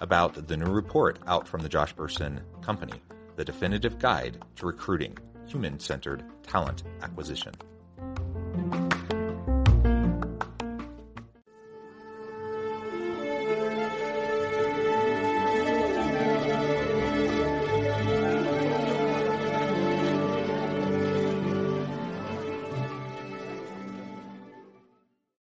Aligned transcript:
about 0.00 0.46
the 0.46 0.56
new 0.56 0.66
report 0.66 1.18
out 1.26 1.48
from 1.48 1.62
the 1.62 1.68
Josh 1.68 1.94
Bersin 1.94 2.40
Company, 2.62 3.00
The 3.36 3.44
Definitive 3.44 3.98
Guide 3.98 4.42
to 4.56 4.66
Recruiting 4.66 5.16
Human 5.46 5.78
Centered 5.78 6.24
Talent 6.42 6.84
Acquisition. 7.02 7.52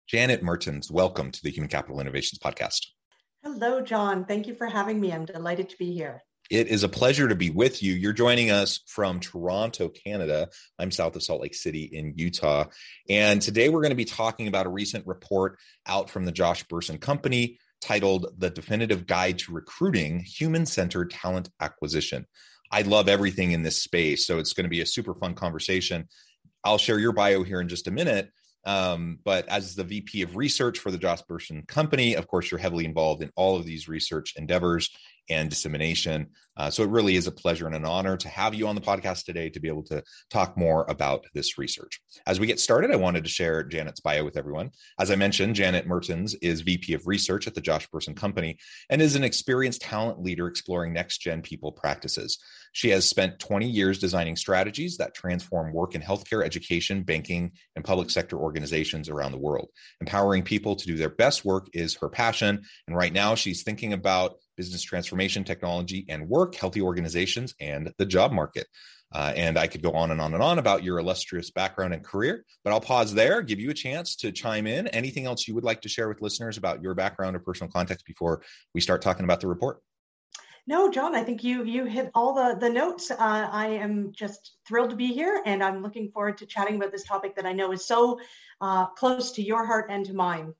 Janet 0.07 0.43
Mertens, 0.43 0.89
welcome 0.89 1.29
to 1.31 1.43
the 1.43 1.49
Human 1.49 1.67
Capital 1.67 1.99
Innovations 1.99 2.39
Podcast. 2.39 2.84
Hello, 3.57 3.79
John. 3.79 4.25
Thank 4.25 4.47
you 4.47 4.53
for 4.53 4.67
having 4.67 4.99
me. 4.99 5.13
I'm 5.13 5.23
delighted 5.23 5.69
to 5.69 5.77
be 5.77 5.93
here. 5.93 6.21
It 6.51 6.67
is 6.67 6.83
a 6.83 6.89
pleasure 6.89 7.29
to 7.29 7.35
be 7.35 7.51
with 7.51 7.81
you. 7.81 7.93
You're 7.93 8.11
joining 8.11 8.51
us 8.51 8.81
from 8.85 9.21
Toronto, 9.21 9.87
Canada. 9.87 10.49
I'm 10.77 10.91
south 10.91 11.15
of 11.15 11.23
Salt 11.23 11.41
Lake 11.41 11.55
City 11.55 11.83
in 11.83 12.15
Utah. 12.17 12.65
And 13.09 13.41
today 13.41 13.69
we're 13.69 13.79
going 13.79 13.91
to 13.91 13.95
be 13.95 14.03
talking 14.03 14.49
about 14.49 14.65
a 14.65 14.69
recent 14.69 15.07
report 15.07 15.57
out 15.87 16.09
from 16.09 16.25
the 16.25 16.33
Josh 16.33 16.65
Bersin 16.65 16.99
Company 16.99 17.57
titled 17.79 18.27
The 18.37 18.49
Definitive 18.49 19.07
Guide 19.07 19.39
to 19.39 19.53
Recruiting 19.53 20.19
Human 20.19 20.65
Centered 20.65 21.11
Talent 21.11 21.49
Acquisition. 21.61 22.25
I 22.73 22.81
love 22.81 23.07
everything 23.07 23.53
in 23.53 23.63
this 23.63 23.81
space. 23.81 24.27
So 24.27 24.37
it's 24.37 24.51
going 24.51 24.65
to 24.65 24.69
be 24.69 24.81
a 24.81 24.85
super 24.85 25.15
fun 25.15 25.33
conversation. 25.33 26.09
I'll 26.65 26.77
share 26.77 26.99
your 26.99 27.13
bio 27.13 27.43
here 27.43 27.61
in 27.61 27.69
just 27.69 27.87
a 27.87 27.91
minute. 27.91 28.31
Um, 28.65 29.19
but 29.23 29.47
as 29.47 29.75
the 29.75 29.83
VP 29.83 30.23
of 30.23 30.35
research 30.35 30.79
for 30.79 30.91
the 30.91 30.97
Josh 30.97 31.21
Bersin 31.29 31.67
Company, 31.67 32.15
of 32.15 32.27
course, 32.27 32.49
you're 32.49 32.59
heavily 32.59 32.85
involved 32.85 33.21
in 33.21 33.31
all 33.35 33.55
of 33.55 33.65
these 33.65 33.87
research 33.87 34.33
endeavors 34.37 34.89
and 35.29 35.49
dissemination. 35.49 36.27
Uh, 36.57 36.69
so 36.69 36.83
it 36.83 36.89
really 36.89 37.15
is 37.15 37.27
a 37.27 37.31
pleasure 37.31 37.67
and 37.67 37.75
an 37.75 37.85
honor 37.85 38.15
to 38.15 38.29
have 38.29 38.53
you 38.53 38.67
on 38.67 38.75
the 38.75 38.81
podcast 38.81 39.25
today 39.25 39.49
to 39.49 39.59
be 39.59 39.67
able 39.67 39.83
to 39.83 40.01
talk 40.29 40.57
more 40.57 40.85
about 40.87 41.25
this 41.33 41.57
research. 41.57 41.99
As 42.25 42.39
we 42.39 42.47
get 42.47 42.59
started, 42.59 42.91
I 42.91 42.95
wanted 42.95 43.25
to 43.25 43.29
share 43.29 43.63
Janet's 43.63 43.99
bio 43.99 44.23
with 44.23 44.37
everyone. 44.37 44.71
As 44.99 45.11
I 45.11 45.15
mentioned, 45.15 45.55
Janet 45.55 45.85
Mertens 45.85 46.33
is 46.35 46.61
VP 46.61 46.93
of 46.93 47.07
Research 47.07 47.47
at 47.47 47.55
the 47.55 47.61
Josh 47.61 47.89
Bersin 47.89 48.15
Company 48.15 48.57
and 48.89 49.01
is 49.01 49.15
an 49.15 49.23
experienced 49.23 49.81
talent 49.81 50.21
leader 50.21 50.47
exploring 50.47 50.93
next 50.93 51.17
gen 51.17 51.41
people 51.41 51.71
practices. 51.71 52.37
She 52.71 52.89
has 52.89 53.07
spent 53.07 53.39
20 53.39 53.69
years 53.69 53.99
designing 53.99 54.35
strategies 54.35 54.97
that 54.97 55.13
transform 55.13 55.71
work 55.71 55.95
in 55.95 56.01
healthcare, 56.01 56.43
education, 56.43 57.03
banking, 57.03 57.53
and 57.75 57.85
public 57.85 58.09
sector 58.09 58.37
organizations 58.37 59.07
around 59.07 59.31
the 59.31 59.37
world. 59.37 59.69
Empowering 60.01 60.43
people 60.43 60.75
to 60.75 60.85
do 60.85 60.95
their 60.95 61.09
best 61.09 61.45
work 61.45 61.67
is 61.73 61.95
her 61.95 62.09
passion. 62.09 62.63
And 62.87 62.95
right 62.95 63.13
now, 63.13 63.35
she's 63.35 63.63
thinking 63.63 63.93
about 63.93 64.35
business 64.57 64.81
transformation, 64.81 65.43
technology, 65.43 66.05
and 66.09 66.27
work, 66.27 66.55
healthy 66.55 66.81
organizations, 66.81 67.53
and 67.59 67.91
the 67.97 68.05
job 68.05 68.31
market. 68.31 68.67
Uh, 69.13 69.31
and 69.35 69.57
I 69.57 69.67
could 69.67 69.81
go 69.81 69.91
on 69.91 70.11
and 70.11 70.19
on 70.19 70.33
and 70.33 70.41
on 70.41 70.59
about 70.59 70.83
your 70.83 70.99
illustrious 70.99 71.51
background 71.51 71.93
and 71.93 72.03
career, 72.03 72.43
but 72.63 72.73
I'll 72.73 72.81
pause 72.81 73.13
there, 73.13 73.41
give 73.41 73.59
you 73.59 73.69
a 73.69 73.73
chance 73.73 74.15
to 74.17 74.31
chime 74.31 74.67
in. 74.67 74.87
Anything 74.87 75.25
else 75.25 75.47
you 75.47 75.55
would 75.55 75.63
like 75.63 75.81
to 75.81 75.89
share 75.89 76.09
with 76.09 76.21
listeners 76.21 76.57
about 76.57 76.81
your 76.81 76.95
background 76.95 77.35
or 77.35 77.39
personal 77.39 77.71
context 77.71 78.05
before 78.05 78.41
we 78.73 78.81
start 78.81 79.01
talking 79.01 79.23
about 79.23 79.41
the 79.41 79.47
report? 79.47 79.79
No, 80.67 80.89
John, 80.89 81.15
I 81.15 81.23
think 81.23 81.43
you 81.43 81.63
you 81.63 81.85
hit 81.85 82.09
all 82.15 82.33
the 82.33 82.57
the 82.59 82.69
notes. 82.69 83.11
Uh, 83.11 83.17
I 83.19 83.67
am 83.67 84.11
just 84.11 84.57
thrilled 84.67 84.89
to 84.89 84.95
be 84.95 85.13
here, 85.13 85.43
and 85.45 85.63
I'm 85.63 85.83
looking 85.83 86.09
forward 86.09 86.39
to 86.39 86.47
chatting 86.47 86.77
about 86.77 86.91
this 86.91 87.03
topic 87.03 87.35
that 87.35 87.45
I 87.45 87.53
know 87.53 87.71
is 87.71 87.85
so 87.85 88.19
uh, 88.61 88.87
close 88.87 89.33
to 89.33 89.43
your 89.43 89.63
heart 89.65 89.91
and 89.91 90.03
to 90.07 90.13
mine. 90.15 90.55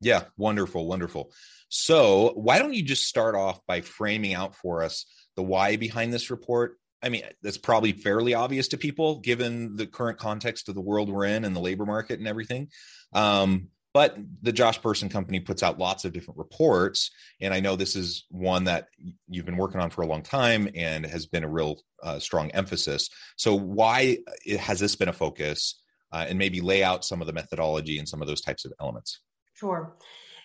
Yeah, 0.00 0.24
wonderful, 0.36 0.86
wonderful. 0.86 1.32
So, 1.68 2.32
why 2.34 2.58
don't 2.58 2.74
you 2.74 2.82
just 2.82 3.06
start 3.06 3.34
off 3.34 3.60
by 3.66 3.80
framing 3.80 4.34
out 4.34 4.54
for 4.54 4.82
us 4.82 5.06
the 5.36 5.42
why 5.42 5.76
behind 5.76 6.12
this 6.12 6.30
report? 6.30 6.78
I 7.02 7.08
mean, 7.08 7.22
that's 7.42 7.58
probably 7.58 7.92
fairly 7.92 8.34
obvious 8.34 8.68
to 8.68 8.78
people 8.78 9.20
given 9.20 9.76
the 9.76 9.86
current 9.86 10.18
context 10.18 10.68
of 10.68 10.74
the 10.74 10.80
world 10.80 11.10
we're 11.10 11.26
in 11.26 11.44
and 11.44 11.54
the 11.54 11.60
labor 11.60 11.86
market 11.86 12.18
and 12.18 12.28
everything. 12.28 12.68
Um, 13.12 13.68
but 13.96 14.14
the 14.42 14.52
Josh 14.52 14.78
Bersin 14.80 15.10
company 15.10 15.40
puts 15.40 15.62
out 15.62 15.78
lots 15.78 16.04
of 16.04 16.12
different 16.12 16.36
reports. 16.36 17.10
And 17.40 17.54
I 17.54 17.60
know 17.60 17.76
this 17.76 17.96
is 17.96 18.26
one 18.30 18.64
that 18.64 18.88
you've 19.26 19.46
been 19.46 19.56
working 19.56 19.80
on 19.80 19.88
for 19.88 20.02
a 20.02 20.06
long 20.06 20.22
time 20.22 20.68
and 20.74 21.06
has 21.06 21.24
been 21.24 21.44
a 21.44 21.48
real 21.48 21.80
uh, 22.02 22.18
strong 22.18 22.50
emphasis. 22.50 23.08
So, 23.36 23.54
why 23.54 24.18
uh, 24.28 24.58
has 24.58 24.80
this 24.80 24.96
been 24.96 25.08
a 25.08 25.14
focus? 25.14 25.82
Uh, 26.12 26.26
and 26.28 26.38
maybe 26.38 26.60
lay 26.60 26.84
out 26.84 27.04
some 27.04 27.20
of 27.20 27.26
the 27.26 27.32
methodology 27.32 27.98
and 27.98 28.08
some 28.08 28.22
of 28.22 28.28
those 28.28 28.40
types 28.40 28.64
of 28.64 28.72
elements. 28.80 29.20
Sure. 29.56 29.96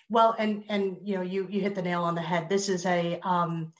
Well, 0.08 0.34
and 0.38 0.64
and 0.68 0.96
you 1.02 1.16
know, 1.16 1.22
you 1.22 1.46
you 1.50 1.60
hit 1.60 1.74
the 1.74 1.82
nail 1.82 2.02
on 2.02 2.14
the 2.14 2.22
head. 2.22 2.48
This 2.48 2.68
is 2.68 2.86
a 2.86 3.20
um, 3.20 3.72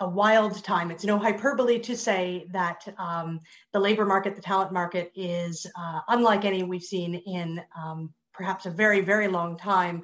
a 0.00 0.08
wild 0.08 0.62
time. 0.64 0.90
It's 0.90 1.04
no 1.04 1.16
hyperbole 1.16 1.78
to 1.78 1.96
say 1.96 2.46
that 2.52 2.86
um, 2.98 3.38
the 3.72 3.78
labor 3.78 4.04
market, 4.04 4.34
the 4.34 4.42
talent 4.42 4.72
market, 4.72 5.12
is 5.14 5.66
uh, 5.78 6.00
unlike 6.08 6.44
any 6.44 6.64
we've 6.64 6.82
seen 6.82 7.14
in 7.14 7.60
um, 7.80 8.12
perhaps 8.32 8.66
a 8.66 8.70
very, 8.70 9.00
very 9.00 9.28
long 9.28 9.56
time, 9.56 10.02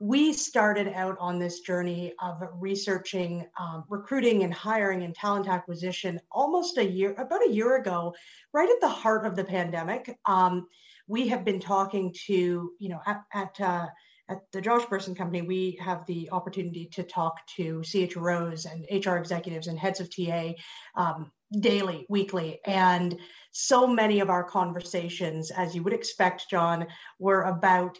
we 0.00 0.32
started 0.32 0.88
out 0.88 1.16
on 1.18 1.38
this 1.38 1.60
journey 1.60 2.12
of 2.22 2.42
researching 2.54 3.46
um, 3.58 3.84
recruiting 3.88 4.42
and 4.42 4.52
hiring 4.52 5.02
and 5.02 5.14
talent 5.14 5.48
acquisition 5.48 6.20
almost 6.30 6.76
a 6.78 6.84
year, 6.84 7.14
about 7.18 7.46
a 7.46 7.50
year 7.50 7.76
ago, 7.76 8.14
right 8.52 8.68
at 8.68 8.80
the 8.80 8.88
heart 8.88 9.24
of 9.24 9.36
the 9.36 9.44
pandemic. 9.44 10.18
Um, 10.26 10.66
we 11.06 11.28
have 11.28 11.44
been 11.44 11.60
talking 11.60 12.14
to, 12.26 12.72
you 12.78 12.88
know, 12.88 13.00
at, 13.06 13.22
at 13.34 13.60
uh, 13.60 13.86
at 14.30 14.42
the 14.52 14.60
Josh 14.60 14.84
Bersin 14.86 15.16
Company, 15.16 15.42
we 15.42 15.78
have 15.82 16.06
the 16.06 16.30
opportunity 16.30 16.86
to 16.92 17.02
talk 17.02 17.44
to 17.56 17.80
CHROs 17.80 18.64
and 18.70 19.04
HR 19.04 19.16
executives 19.16 19.66
and 19.66 19.78
heads 19.78 20.00
of 20.00 20.08
TA 20.14 20.52
um, 20.94 21.32
daily, 21.58 22.06
weekly. 22.08 22.60
And 22.64 23.18
so 23.50 23.86
many 23.86 24.20
of 24.20 24.30
our 24.30 24.44
conversations, 24.44 25.50
as 25.50 25.74
you 25.74 25.82
would 25.82 25.92
expect, 25.92 26.48
John, 26.48 26.86
were 27.18 27.42
about 27.42 27.98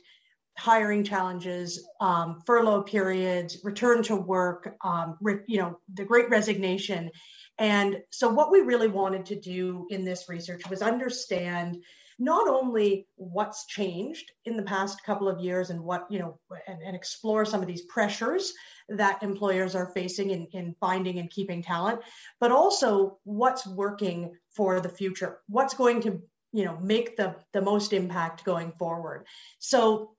hiring 0.57 1.03
challenges, 1.03 1.88
um, 2.00 2.41
furlough 2.47 2.83
periods, 2.83 3.59
return 3.65 4.03
to 4.05 4.15
work, 4.15 4.76
um, 4.85 5.17
re- 5.21 5.41
you 5.49 5.59
know, 5.59 5.81
the 5.94 6.05
great 6.05 6.31
resignation. 6.31 7.11
And 7.59 8.03
so, 8.11 8.29
what 8.29 8.53
we 8.53 8.61
really 8.61 8.88
wanted 8.88 9.26
to 9.26 9.41
do 9.41 9.87
in 9.91 10.05
this 10.05 10.29
research 10.29 10.62
was 10.71 10.81
understand 10.81 11.83
not 12.20 12.46
only 12.46 13.08
what's 13.17 13.64
changed 13.64 14.31
in 14.44 14.56
the 14.56 14.62
past 14.62 15.02
couple 15.05 15.26
of 15.26 15.40
years 15.40 15.70
and 15.70 15.82
what, 15.82 16.06
you 16.11 16.19
know, 16.19 16.38
and, 16.69 16.82
and 16.82 16.94
explore 16.94 17.46
some 17.46 17.62
of 17.62 17.67
these 17.67 17.87
pressures 17.87 18.52
that 18.90 19.22
employers 19.22 19.75
are 19.75 19.90
facing 19.94 20.31
in, 20.31 20.46
in 20.52 20.76
finding 20.78 21.19
and 21.19 21.31
keeping 21.31 21.62
talent, 21.62 22.00
but 22.38 22.52
also 22.52 23.19
what's 23.25 23.67
working 23.67 24.32
for 24.55 24.81
the 24.81 24.88
future, 24.88 25.38
what's 25.49 25.72
going 25.72 26.02
to, 26.02 26.20
you 26.52 26.67
know, 26.67 26.78
make 26.81 27.17
the, 27.17 27.34
the 27.55 27.62
most 27.62 27.94
impact 27.94 28.44
going 28.44 28.73
forward. 28.78 29.26
So 29.58 30.14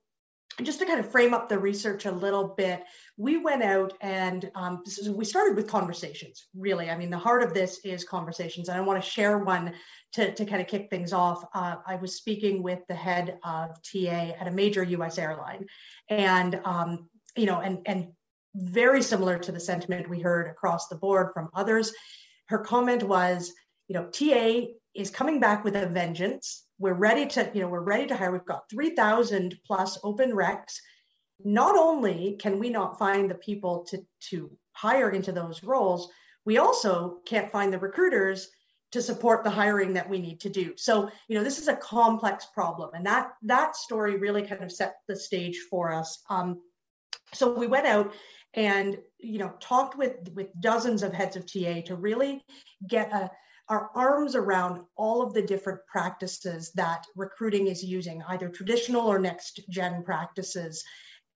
just 0.64 0.80
to 0.80 0.86
kind 0.86 1.00
of 1.00 1.12
frame 1.12 1.34
up 1.34 1.50
the 1.50 1.58
research 1.58 2.06
a 2.06 2.12
little 2.12 2.50
bit, 2.50 2.84
we 3.18 3.38
went 3.38 3.64
out 3.64 3.94
and 4.02 4.52
um, 4.56 4.84
we 5.10 5.26
started 5.26 5.56
with 5.56 5.68
conversations, 5.68 6.48
really. 6.56 6.90
I 6.90 6.98
mean, 6.98 7.10
the 7.10 7.18
heart 7.18 7.44
of 7.44 7.54
this 7.54 7.80
is 7.84 8.04
conversations. 8.04 8.70
And 8.70 8.78
I 8.78 8.82
want 8.82 9.02
to 9.02 9.10
share 9.10 9.40
one 9.40 9.74
to, 10.14 10.34
to 10.34 10.46
kind 10.46 10.62
of 10.62 10.68
kick 10.68 10.90
things 10.90 11.14
off. 11.14 11.44
Uh, 11.54 11.76
I 11.86 11.96
was 11.96 12.16
speaking 12.16 12.64
with 12.64 12.80
the 12.88 12.96
head 12.96 13.40
of 13.44 13.82
TA 13.84 14.34
at 14.40 14.48
a 14.48 14.52
major 14.52 14.84
US 14.84 15.18
airline. 15.18 15.66
And, 16.10 16.60
um, 16.66 17.10
you 17.36 17.46
know, 17.46 17.62
and, 17.62 17.80
and 17.86 18.10
very 18.56 19.02
similar 19.02 19.38
to 19.40 19.52
the 19.52 19.60
sentiment 19.60 20.10
we 20.10 20.20
heard 20.20 20.48
across 20.48 20.88
the 20.88 20.96
board 20.96 21.30
from 21.34 21.50
others, 21.54 21.94
her 22.48 22.60
comment 22.60 23.04
was, 23.04 23.54
you 23.88 23.96
know, 23.96 24.08
TA 24.08 24.68
is 24.94 25.10
coming 25.10 25.40
back 25.40 25.64
with 25.64 25.76
a 25.76 25.88
vengeance 25.88 26.66
we're 26.82 26.94
ready 26.94 27.28
to, 27.28 27.50
you 27.54 27.62
know, 27.62 27.68
we're 27.68 27.80
ready 27.80 28.08
to 28.08 28.16
hire. 28.16 28.32
We've 28.32 28.44
got 28.44 28.68
3,000 28.72 29.56
plus 29.66 30.00
open 30.04 30.32
recs. 30.32 30.78
Not 31.46 31.78
only 31.78 32.38
can 32.40 32.58
we 32.58 32.72
not 32.72 32.98
find 32.98 33.30
the 33.30 33.36
people 33.36 33.86
to, 33.90 34.00
to 34.32 34.52
hire 34.74 35.12
into 35.12 35.32
those 35.32 35.64
roles, 35.64 36.10
we 36.44 36.58
also 36.58 37.20
can't 37.28 37.52
find 37.52 37.72
the 37.72 37.78
recruiters 37.78 38.50
to 38.94 39.02
support 39.02 39.44
the 39.44 39.50
hiring 39.50 39.94
that 39.94 40.10
we 40.10 40.20
need 40.20 40.40
to 40.40 40.50
do. 40.50 40.74
So, 40.76 41.12
you 41.28 41.38
know, 41.38 41.44
this 41.44 41.60
is 41.60 41.68
a 41.68 41.76
complex 41.76 42.48
problem, 42.54 42.90
and 42.94 43.06
that 43.06 43.34
that 43.44 43.76
story 43.76 44.18
really 44.18 44.42
kind 44.42 44.64
of 44.64 44.72
set 44.72 44.96
the 45.08 45.16
stage 45.16 45.58
for 45.70 45.94
us. 45.94 46.22
Um, 46.30 46.62
so 47.32 47.54
we 47.54 47.68
went 47.68 47.86
out 47.86 48.12
and 48.54 48.98
you 49.18 49.40
know 49.40 49.54
talked 49.62 49.98
with 49.98 50.30
with 50.34 50.48
dozens 50.60 51.04
of 51.04 51.14
heads 51.14 51.38
of 51.38 51.46
TA 51.46 51.82
to 51.86 51.96
really 51.96 52.44
get 52.90 53.14
a 53.14 53.32
our 53.72 53.90
arms 53.96 54.36
around 54.36 54.82
all 54.98 55.22
of 55.22 55.34
the 55.34 55.42
different 55.42 55.80
practices 55.88 56.74
that 56.76 57.06
recruiting 57.16 57.68
is 57.68 57.82
using, 57.82 58.22
either 58.28 58.50
traditional 58.50 59.08
or 59.08 59.18
next 59.18 59.62
gen 59.70 60.04
practices. 60.04 60.84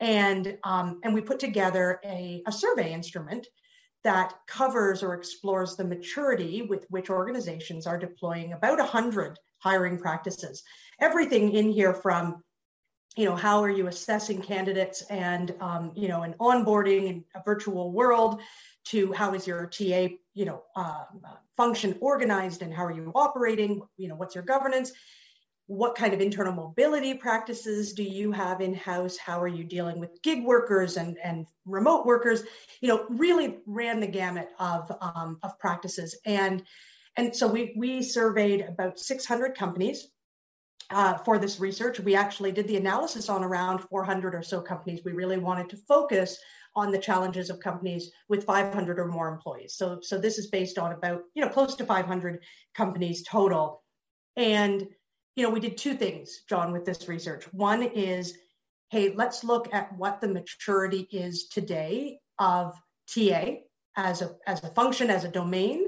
And, 0.02 0.58
um, 0.66 1.00
and 1.06 1.14
we 1.14 1.22
put 1.22 1.40
together 1.40 2.02
a, 2.04 2.44
a 2.46 2.52
survey 2.52 2.92
instrument 2.92 3.48
that 4.04 4.34
covers 4.48 5.02
or 5.02 5.14
explores 5.14 5.78
the 5.78 5.86
maturity 5.86 6.62
with 6.62 6.86
which 6.90 7.10
organizations 7.10 7.88
are 7.88 7.98
deploying 7.98 8.52
about 8.52 8.80
100 8.80 9.40
hiring 9.60 9.98
practices. 9.98 10.62
Everything 11.00 11.54
in 11.54 11.70
here 11.70 11.94
from 11.94 12.44
you 13.16 13.24
know 13.24 13.36
how 13.36 13.64
are 13.64 13.70
you 13.70 13.88
assessing 13.88 14.42
candidates 14.42 15.02
and 15.04 15.56
um, 15.62 15.94
you 15.96 16.10
know 16.10 16.24
an 16.24 16.36
onboarding 16.42 17.08
in 17.08 17.24
a 17.34 17.42
virtual 17.46 17.94
world 17.94 18.42
to 18.84 19.14
how 19.14 19.34
is 19.34 19.48
your 19.48 19.68
ta 19.68 20.10
you 20.36 20.46
know 20.46 20.62
uh, 20.76 21.06
function 21.58 21.98
organized 22.02 22.62
and 22.62 22.74
how 22.74 22.86
are 22.86 22.92
you 22.92 23.12
operating? 23.16 23.82
You 23.98 24.10
know 24.10 24.16
what's 24.16 24.36
your 24.36 24.44
governance? 24.44 24.92
What 25.68 25.96
kind 25.96 26.14
of 26.14 26.22
internal 26.22 26.54
mobility 26.54 27.16
practices 27.16 27.94
do 27.94 28.04
you 28.04 28.32
have 28.32 28.62
in 28.62 28.76
house 28.76 29.18
how 29.18 29.42
are 29.42 29.48
you 29.48 29.64
dealing 29.64 30.00
with 30.00 30.22
gig 30.22 30.44
workers 30.44 30.98
and 30.98 31.18
and 31.24 31.48
remote 31.66 32.06
workers? 32.06 32.44
You 32.82 32.90
know 32.90 33.06
really 33.10 33.58
ran 33.66 34.00
the 34.00 34.08
gamut 34.08 34.50
of 34.60 34.92
um, 35.02 35.40
of 35.42 35.58
practices. 35.58 36.20
And 36.26 36.62
and 37.18 37.36
so 37.36 37.48
we 37.48 37.74
we 37.78 38.04
surveyed 38.04 38.62
about 38.62 39.00
600 39.00 39.56
companies 39.56 40.08
uh, 40.92 41.16
for 41.20 41.40
this 41.40 41.60
research. 41.60 42.00
We 42.00 42.16
actually 42.16 42.52
did 42.52 42.68
the 42.68 42.78
analysis 42.78 43.30
on 43.30 43.44
around 43.44 43.80
400 43.80 44.36
or 44.36 44.44
so 44.44 44.62
companies. 44.62 45.02
We 45.04 45.14
really 45.14 45.38
wanted 45.38 45.70
to 45.70 45.78
focus 45.78 46.38
on 46.76 46.92
the 46.92 46.98
challenges 46.98 47.50
of 47.50 47.60
companies 47.60 48.12
with 48.28 48.46
500 48.46 49.00
or 49.00 49.08
more 49.08 49.30
employees. 49.30 49.76
So, 49.76 50.00
so 50.02 50.18
this 50.18 50.38
is 50.38 50.48
based 50.48 50.78
on 50.78 50.92
about, 50.92 51.22
you 51.34 51.44
know, 51.44 51.50
close 51.50 51.76
to 51.76 51.86
500 51.86 52.44
companies 52.76 53.24
total. 53.24 53.84
And, 54.36 54.88
you 55.36 55.44
know, 55.44 55.50
we 55.50 55.60
did 55.60 55.78
two 55.78 55.96
things, 55.96 56.44
John, 56.50 56.74
with 56.74 56.86
this 56.86 57.08
research. 57.08 57.46
One 57.54 57.84
is, 57.84 58.38
hey, 58.90 59.14
let's 59.16 59.44
look 59.44 59.74
at 59.74 59.98
what 59.98 60.20
the 60.20 60.28
maturity 60.28 61.08
is 61.12 61.48
today 61.48 62.20
of 62.40 62.76
TA 63.14 63.58
as 63.96 64.22
a, 64.22 64.36
as 64.46 64.64
a 64.64 64.70
function, 64.70 65.10
as 65.10 65.24
a 65.24 65.30
domain. 65.30 65.86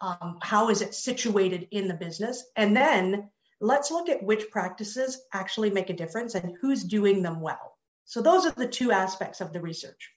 Um, 0.00 0.38
how 0.42 0.70
is 0.70 0.80
it 0.80 0.94
situated 0.94 1.68
in 1.70 1.88
the 1.88 1.94
business? 1.94 2.42
And 2.56 2.74
then 2.74 3.30
let's 3.60 3.90
look 3.90 4.08
at 4.08 4.22
which 4.22 4.50
practices 4.50 5.20
actually 5.32 5.70
make 5.70 5.90
a 5.90 5.94
difference 5.94 6.34
and 6.34 6.56
who's 6.60 6.82
doing 6.82 7.22
them 7.22 7.40
well. 7.40 7.76
So 8.06 8.20
those 8.20 8.46
are 8.46 8.52
the 8.52 8.66
two 8.66 8.92
aspects 8.92 9.40
of 9.40 9.52
the 9.52 9.60
research. 9.60 10.10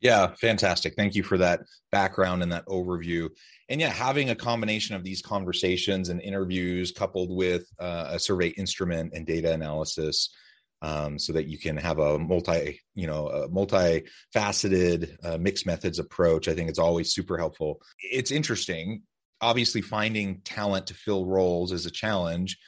Yeah, 0.00 0.34
fantastic. 0.40 0.94
Thank 0.94 1.14
you 1.14 1.22
for 1.22 1.38
that 1.38 1.60
background 1.90 2.42
and 2.42 2.52
that 2.52 2.66
overview. 2.66 3.30
And 3.68 3.80
yeah, 3.80 3.88
having 3.88 4.30
a 4.30 4.34
combination 4.34 4.94
of 4.94 5.02
these 5.02 5.22
conversations 5.22 6.10
and 6.10 6.20
interviews 6.20 6.92
coupled 6.92 7.30
with 7.30 7.66
uh, 7.80 8.10
a 8.12 8.18
survey 8.18 8.48
instrument 8.48 9.12
and 9.14 9.26
data 9.26 9.52
analysis 9.52 10.34
um, 10.82 11.18
so 11.18 11.32
that 11.32 11.48
you 11.48 11.58
can 11.58 11.76
have 11.78 11.98
a 11.98 12.18
multi, 12.18 12.80
you 12.94 13.06
know, 13.06 13.28
a 13.28 13.48
multi-faceted 13.48 15.16
uh, 15.24 15.38
mixed 15.38 15.66
methods 15.66 15.98
approach. 15.98 16.46
I 16.48 16.54
think 16.54 16.68
it's 16.68 16.78
always 16.78 17.12
super 17.12 17.38
helpful. 17.38 17.80
It's 17.98 18.30
interesting. 18.30 19.02
Obviously, 19.40 19.80
finding 19.80 20.40
talent 20.44 20.88
to 20.88 20.94
fill 20.94 21.26
roles 21.26 21.72
is 21.72 21.86
a 21.86 21.90
challenge 21.90 22.58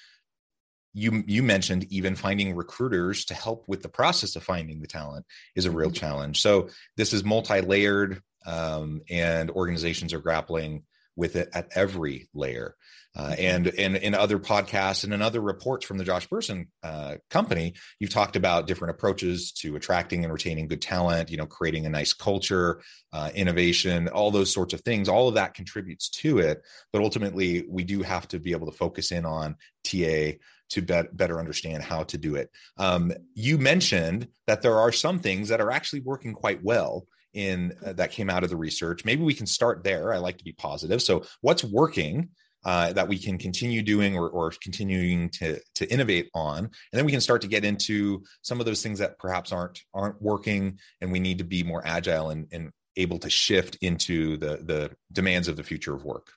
you 0.95 1.23
you 1.27 1.43
mentioned 1.43 1.87
even 1.91 2.15
finding 2.15 2.55
recruiters 2.55 3.25
to 3.27 3.35
help 3.35 3.65
with 3.69 3.83
the 3.83 3.89
process 3.89 4.37
of 4.37 4.43
finding 4.43 4.81
the 4.81 4.87
talent 4.87 5.27
is 5.55 5.65
a 5.65 5.71
real 5.71 5.89
mm-hmm. 5.89 5.95
challenge 5.95 6.41
so 6.41 6.69
this 6.97 7.13
is 7.13 7.25
multi-layered 7.25 8.23
um, 8.47 9.03
and 9.11 9.51
organizations 9.51 10.13
are 10.13 10.21
grappling 10.21 10.83
with 11.17 11.37
it 11.37 11.49
at 11.53 11.69
every 11.75 12.29
layer 12.33 12.75
uh, 13.17 13.31
mm-hmm. 13.31 13.41
and 13.41 13.67
and 13.79 13.97
in 13.97 14.15
other 14.15 14.39
podcasts 14.39 15.05
and 15.05 15.13
in 15.13 15.21
other 15.21 15.41
reports 15.41 15.85
from 15.85 15.99
the 15.99 16.05
josh 16.05 16.29
bersin 16.29 16.69
uh, 16.83 17.17
company 17.29 17.75
you've 17.99 18.13
talked 18.13 18.37
about 18.37 18.67
different 18.67 18.95
approaches 18.95 19.53
to 19.53 19.77
attracting 19.77 20.25
and 20.25 20.33
retaining 20.33 20.69
good 20.69 20.81
talent 20.81 21.31
you 21.31 21.37
know 21.37 21.47
creating 21.47 21.87
a 21.87 21.91
nice 21.91 22.13
culture 22.13 22.81
uh, 23.13 23.31
innovation 23.35 24.09
all 24.09 24.31
those 24.31 24.53
sorts 24.53 24.73
of 24.73 24.81
things 24.83 25.09
all 25.09 25.29
of 25.29 25.35
that 25.35 25.55
contributes 25.55 26.09
to 26.09 26.39
it 26.39 26.63
but 26.93 27.03
ultimately 27.03 27.67
we 27.69 27.83
do 27.83 28.03
have 28.03 28.29
to 28.29 28.39
be 28.39 28.53
able 28.53 28.71
to 28.71 28.77
focus 28.77 29.11
in 29.11 29.27
on 29.27 29.57
ta 29.91 30.39
to 30.71 30.83
be- 30.83 31.09
better 31.13 31.39
understand 31.39 31.83
how 31.83 32.05
to 32.05 32.19
do 32.19 32.35
it. 32.37 32.51
Um, 32.77 33.13
you 33.35 33.59
mentioned 33.59 34.29
that 34.47 34.63
there 34.63 34.79
are 34.79 34.93
some 34.93 35.19
things 35.19 35.49
that 35.49 35.61
are 35.61 35.71
actually 35.71 36.01
working 36.01 36.35
quite 36.35 36.63
well 36.63 37.07
in 37.35 37.75
uh, 37.85 37.93
that 37.95 38.11
came 38.11 38.31
out 38.31 38.45
of 38.45 38.51
the 38.51 38.57
research. 38.57 39.05
Maybe 39.05 39.23
we 39.23 39.35
can 39.35 39.47
start 39.47 39.85
there. 39.85 40.13
I 40.13 40.19
like 40.19 40.39
to 40.39 40.45
be 40.45 40.53
positive. 40.53 41.03
So, 41.03 41.25
what's 41.41 41.65
working? 41.65 42.31
Uh, 42.65 42.93
that 42.93 43.07
we 43.07 43.17
can 43.17 43.39
continue 43.39 43.83
doing 43.83 44.17
or, 44.17 44.29
or 44.29 44.53
continuing 44.61 45.31
to, 45.31 45.61
to 45.77 45.91
innovate 45.93 46.29
on 46.35 46.59
and 46.59 46.71
then 46.93 47.05
we 47.05 47.13
can 47.13 47.21
start 47.21 47.41
to 47.41 47.47
get 47.47 47.65
into 47.65 48.25
some 48.43 48.59
of 48.59 48.67
those 48.67 48.83
things 48.83 48.99
that 48.99 49.17
perhaps 49.17 49.53
aren't 49.53 49.81
aren't 49.95 50.21
working 50.21 50.77
and 51.01 51.13
we 51.13 51.21
need 51.21 51.39
to 51.39 51.45
be 51.45 51.63
more 51.63 51.87
agile 51.87 52.31
and, 52.31 52.49
and 52.51 52.73
able 52.97 53.17
to 53.21 53.31
shift 53.31 53.79
into 53.81 54.37
the 54.39 54.57
the 54.65 54.91
demands 55.13 55.47
of 55.47 55.57
the 55.57 55.63
future 55.63 55.95
of 55.95 56.05
work 56.05 56.33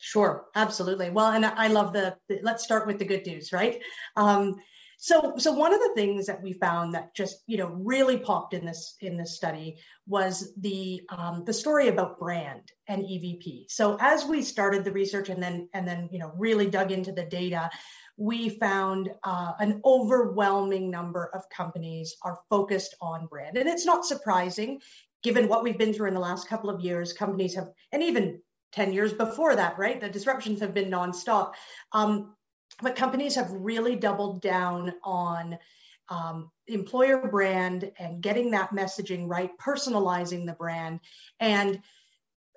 Sure, 0.00 0.46
absolutely. 0.54 1.10
Well, 1.10 1.32
and 1.32 1.44
I 1.44 1.68
love 1.68 1.92
the, 1.92 2.16
the 2.28 2.40
let's 2.42 2.64
start 2.64 2.86
with 2.86 2.98
the 2.98 3.04
good 3.04 3.26
news, 3.26 3.52
right? 3.52 3.82
Um, 4.16 4.56
so, 4.96 5.34
so 5.36 5.52
one 5.52 5.74
of 5.74 5.80
the 5.80 5.92
things 5.94 6.26
that 6.26 6.42
we 6.42 6.54
found 6.54 6.94
that 6.94 7.14
just 7.14 7.42
you 7.46 7.58
know 7.58 7.66
really 7.66 8.16
popped 8.16 8.54
in 8.54 8.64
this 8.64 8.96
in 9.02 9.18
this 9.18 9.36
study 9.36 9.76
was 10.06 10.54
the 10.56 11.02
um, 11.10 11.44
the 11.44 11.52
story 11.52 11.88
about 11.88 12.18
brand 12.18 12.72
and 12.88 13.02
EVP. 13.02 13.66
So 13.68 13.98
as 14.00 14.24
we 14.24 14.42
started 14.42 14.84
the 14.84 14.92
research 14.92 15.28
and 15.28 15.42
then 15.42 15.68
and 15.74 15.86
then 15.86 16.08
you 16.10 16.18
know 16.18 16.32
really 16.34 16.66
dug 16.66 16.92
into 16.92 17.12
the 17.12 17.24
data, 17.24 17.68
we 18.16 18.48
found 18.48 19.10
uh, 19.24 19.52
an 19.58 19.82
overwhelming 19.84 20.90
number 20.90 21.30
of 21.34 21.48
companies 21.50 22.16
are 22.22 22.38
focused 22.48 22.94
on 23.02 23.26
brand, 23.26 23.58
and 23.58 23.68
it's 23.68 23.84
not 23.84 24.06
surprising 24.06 24.80
given 25.22 25.46
what 25.46 25.62
we've 25.62 25.76
been 25.76 25.92
through 25.92 26.08
in 26.08 26.14
the 26.14 26.20
last 26.20 26.48
couple 26.48 26.70
of 26.70 26.80
years. 26.80 27.12
Companies 27.12 27.54
have, 27.54 27.68
and 27.92 28.02
even 28.02 28.40
10 28.72 28.92
years 28.92 29.12
before 29.12 29.56
that, 29.56 29.78
right? 29.78 30.00
The 30.00 30.08
disruptions 30.08 30.60
have 30.60 30.74
been 30.74 30.90
nonstop. 30.90 31.52
Um, 31.92 32.34
but 32.82 32.96
companies 32.96 33.34
have 33.34 33.50
really 33.50 33.96
doubled 33.96 34.40
down 34.40 34.94
on 35.02 35.58
um, 36.08 36.50
employer 36.66 37.28
brand 37.28 37.90
and 37.98 38.22
getting 38.22 38.50
that 38.50 38.70
messaging 38.70 39.28
right, 39.28 39.50
personalizing 39.58 40.46
the 40.46 40.52
brand, 40.52 41.00
and 41.38 41.80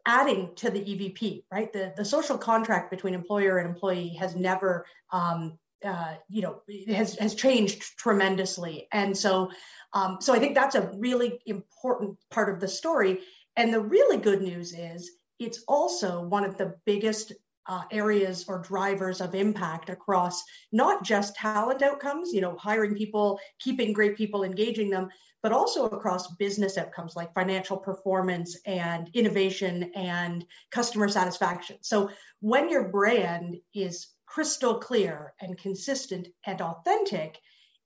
adding 0.05 0.53
to 0.55 0.69
the 0.69 0.79
EVP, 0.79 1.43
right? 1.51 1.71
The, 1.71 1.93
the 1.95 2.03
social 2.05 2.37
contract 2.37 2.89
between 2.91 3.13
employer 3.13 3.59
and 3.59 3.69
employee 3.69 4.09
has 4.19 4.35
never, 4.35 4.85
um, 5.11 5.57
uh, 5.85 6.15
you 6.29 6.41
know, 6.41 6.61
has, 6.87 7.15
has 7.17 7.35
changed 7.35 7.97
tremendously. 7.97 8.87
And 8.91 9.15
so, 9.15 9.51
um, 9.93 10.17
so 10.19 10.33
I 10.33 10.39
think 10.39 10.55
that's 10.55 10.75
a 10.75 10.91
really 10.95 11.39
important 11.45 12.17
part 12.31 12.49
of 12.49 12.59
the 12.59 12.67
story. 12.67 13.19
And 13.55 13.73
the 13.73 13.81
really 13.81 14.17
good 14.17 14.41
news 14.41 14.73
is 14.73 15.11
it's 15.43 15.63
also 15.67 16.21
one 16.21 16.43
of 16.43 16.57
the 16.57 16.75
biggest 16.85 17.33
uh, 17.67 17.83
areas 17.91 18.45
or 18.47 18.59
drivers 18.59 19.21
of 19.21 19.35
impact 19.35 19.89
across 19.89 20.43
not 20.71 21.03
just 21.03 21.35
talent 21.35 21.81
outcomes, 21.81 22.33
you 22.33 22.41
know, 22.41 22.57
hiring 22.57 22.95
people, 22.95 23.39
keeping 23.59 23.93
great 23.93 24.17
people, 24.17 24.43
engaging 24.43 24.89
them, 24.89 25.09
but 25.41 25.51
also 25.51 25.85
across 25.85 26.35
business 26.35 26.77
outcomes 26.77 27.15
like 27.15 27.33
financial 27.33 27.77
performance 27.77 28.57
and 28.65 29.09
innovation 29.13 29.91
and 29.95 30.45
customer 30.71 31.07
satisfaction. 31.07 31.77
So 31.81 32.09
when 32.41 32.69
your 32.69 32.89
brand 32.89 33.57
is 33.73 34.07
crystal 34.25 34.75
clear 34.75 35.33
and 35.39 35.57
consistent 35.57 36.27
and 36.45 36.61
authentic, 36.61 37.37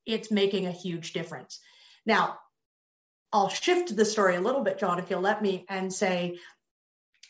it's 0.06 0.32
making 0.32 0.66
a 0.66 0.72
huge 0.72 1.14
difference. 1.14 1.60
Now, 2.06 2.40
I'll 3.34 3.50
shift 3.50 3.96
the 3.96 4.06
story 4.06 4.36
a 4.36 4.42
little 4.42 4.64
bit, 4.64 4.80
John, 4.80 5.00
if 5.00 5.10
you'll 5.10 5.22
let 5.22 5.42
me, 5.42 5.66
and 5.68 5.94
say 5.94 6.40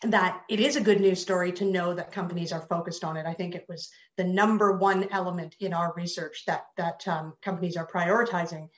that 0.04 0.44
it 0.50 0.60
is 0.60 0.76
a 0.76 0.82
good 0.82 1.02
news 1.02 1.22
story 1.22 1.52
to 1.54 1.66
know 1.66 1.94
that 1.94 2.12
companies 2.12 2.52
are 2.52 2.68
focused 2.68 3.04
on 3.04 3.18
it. 3.18 3.26
I 3.26 3.34
think 3.34 3.56
it 3.56 3.66
was 3.68 3.90
the 4.16 4.24
number 4.24 4.78
one 4.78 5.08
element 5.12 5.56
in 5.60 5.74
our 5.74 5.94
research 5.96 6.44
that 6.46 6.66
that 6.78 7.08
um, 7.08 7.34
companies 7.42 7.78
are 7.78 7.88
prioritizing. 7.88 8.70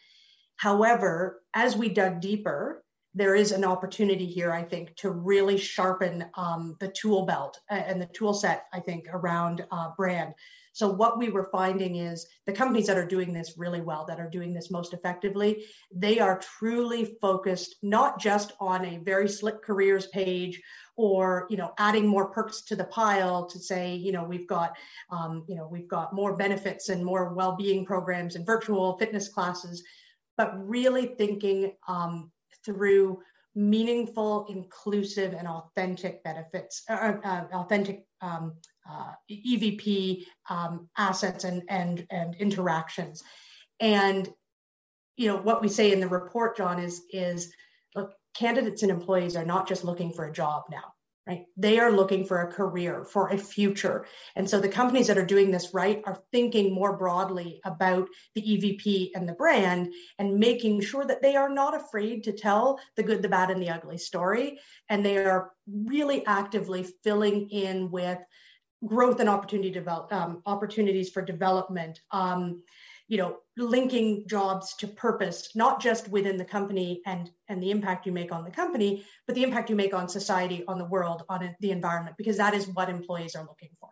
However, 0.55 1.41
as 1.53 1.75
we 1.75 1.89
dug 1.89 2.21
deeper, 2.21 2.83
there 3.13 3.35
is 3.35 3.51
an 3.51 3.65
opportunity 3.65 4.25
here, 4.25 4.51
I 4.51 4.63
think, 4.63 4.95
to 4.97 5.09
really 5.09 5.57
sharpen 5.57 6.25
um, 6.35 6.75
the 6.79 6.89
tool 6.89 7.25
belt 7.25 7.59
and 7.69 8.01
the 8.01 8.05
tool 8.07 8.33
set, 8.33 8.65
I 8.71 8.79
think, 8.79 9.07
around 9.11 9.65
uh, 9.71 9.89
brand. 9.97 10.33
So, 10.73 10.87
what 10.87 11.17
we 11.17 11.29
were 11.29 11.49
finding 11.51 11.95
is 11.95 12.27
the 12.45 12.53
companies 12.53 12.87
that 12.87 12.97
are 12.97 13.05
doing 13.05 13.33
this 13.33 13.57
really 13.57 13.81
well, 13.81 14.05
that 14.05 14.19
are 14.19 14.29
doing 14.29 14.53
this 14.53 14.69
most 14.69 14.93
effectively, 14.93 15.65
they 15.93 16.19
are 16.19 16.39
truly 16.39 17.17
focused 17.19 17.75
not 17.81 18.19
just 18.19 18.53
on 18.59 18.85
a 18.85 18.99
very 18.99 19.27
slick 19.27 19.61
careers 19.63 20.07
page 20.07 20.61
or 20.99 21.47
you 21.49 21.55
know 21.55 21.71
adding 21.77 22.05
more 22.05 22.27
perks 22.27 22.61
to 22.61 22.75
the 22.75 22.83
pile 22.83 23.45
to 23.45 23.57
say 23.57 23.95
you 23.95 24.11
know 24.11 24.25
we've 24.25 24.47
got 24.47 24.75
um, 25.09 25.45
you 25.47 25.55
know 25.55 25.65
we've 25.71 25.87
got 25.87 26.13
more 26.13 26.35
benefits 26.35 26.89
and 26.89 27.03
more 27.03 27.33
well-being 27.33 27.85
programs 27.85 28.35
and 28.35 28.45
virtual 28.45 28.97
fitness 28.97 29.29
classes 29.29 29.81
but 30.37 30.51
really 30.67 31.07
thinking 31.17 31.73
um, 31.87 32.31
through 32.65 33.21
meaningful, 33.55 34.45
inclusive, 34.49 35.33
and 35.33 35.47
authentic 35.47 36.23
benefits, 36.23 36.83
uh, 36.89 36.93
uh, 36.93 37.27
uh 37.27 37.45
authentic 37.53 38.05
um, 38.21 38.53
uh, 38.89 39.11
EVP 39.29 40.25
um, 40.49 40.89
assets 40.97 41.43
and 41.43 41.63
and 41.69 42.05
and 42.09 42.35
interactions. 42.35 43.23
And 43.79 44.29
you 45.17 45.27
know 45.27 45.37
what 45.37 45.61
we 45.61 45.67
say 45.67 45.91
in 45.91 45.99
the 45.99 46.07
report, 46.07 46.57
John, 46.57 46.79
is 46.79 47.01
is 47.11 47.51
look, 47.95 48.13
candidates 48.33 48.83
and 48.83 48.91
employees 48.91 49.35
are 49.35 49.45
not 49.45 49.67
just 49.67 49.83
looking 49.83 50.11
for 50.11 50.25
a 50.25 50.31
job 50.31 50.63
now 50.71 50.93
right? 51.29 51.45
They 51.57 51.77
are 51.79 51.91
looking 51.91 52.25
for 52.25 52.41
a 52.41 52.51
career, 52.51 53.03
for 53.03 53.29
a 53.29 53.37
future. 53.37 54.07
And 54.35 54.49
so 54.49 54.59
the 54.59 54.67
companies 54.67 55.05
that 55.07 55.17
are 55.17 55.25
doing 55.25 55.51
this 55.51 55.75
right 55.75 56.01
are 56.05 56.17
thinking 56.31 56.73
more 56.73 56.97
broadly 56.97 57.61
about 57.65 58.09
the 58.33 58.41
EVP 58.41 59.11
and 59.13 59.29
the 59.29 59.33
brand 59.33 59.93
and 60.17 60.39
making 60.39 60.81
sure 60.81 61.05
that 61.05 61.21
they 61.21 61.35
are 61.35 61.49
not 61.49 61.75
afraid 61.75 62.23
to 62.23 62.31
tell 62.31 62.79
the 62.95 63.03
good, 63.03 63.21
the 63.21 63.29
bad, 63.29 63.51
and 63.51 63.61
the 63.61 63.69
ugly 63.69 63.99
story. 63.99 64.59
And 64.89 65.05
they 65.05 65.17
are 65.17 65.51
really 65.67 66.25
actively 66.25 66.83
filling 67.03 67.47
in 67.51 67.91
with 67.91 68.17
growth 68.83 69.19
and 69.19 69.29
opportunity 69.29 69.69
develop, 69.69 70.11
um, 70.11 70.41
opportunities 70.47 71.11
for 71.11 71.21
development. 71.21 71.99
Um, 72.09 72.63
you 73.09 73.17
know 73.17 73.39
linking 73.57 74.25
jobs 74.27 74.75
to 74.75 74.87
purpose 74.87 75.49
not 75.55 75.81
just 75.81 76.07
within 76.07 76.37
the 76.37 76.45
company 76.45 77.01
and 77.05 77.29
and 77.49 77.61
the 77.61 77.71
impact 77.71 78.05
you 78.05 78.13
make 78.13 78.31
on 78.31 78.45
the 78.45 78.51
company 78.51 79.03
but 79.27 79.35
the 79.35 79.43
impact 79.43 79.69
you 79.69 79.75
make 79.75 79.93
on 79.93 80.07
society 80.07 80.63
on 80.67 80.77
the 80.77 80.85
world 80.85 81.23
on 81.27 81.53
the 81.59 81.71
environment 81.71 82.15
because 82.17 82.37
that 82.37 82.53
is 82.53 82.67
what 82.69 82.89
employees 82.89 83.35
are 83.35 83.43
looking 83.43 83.69
for. 83.79 83.89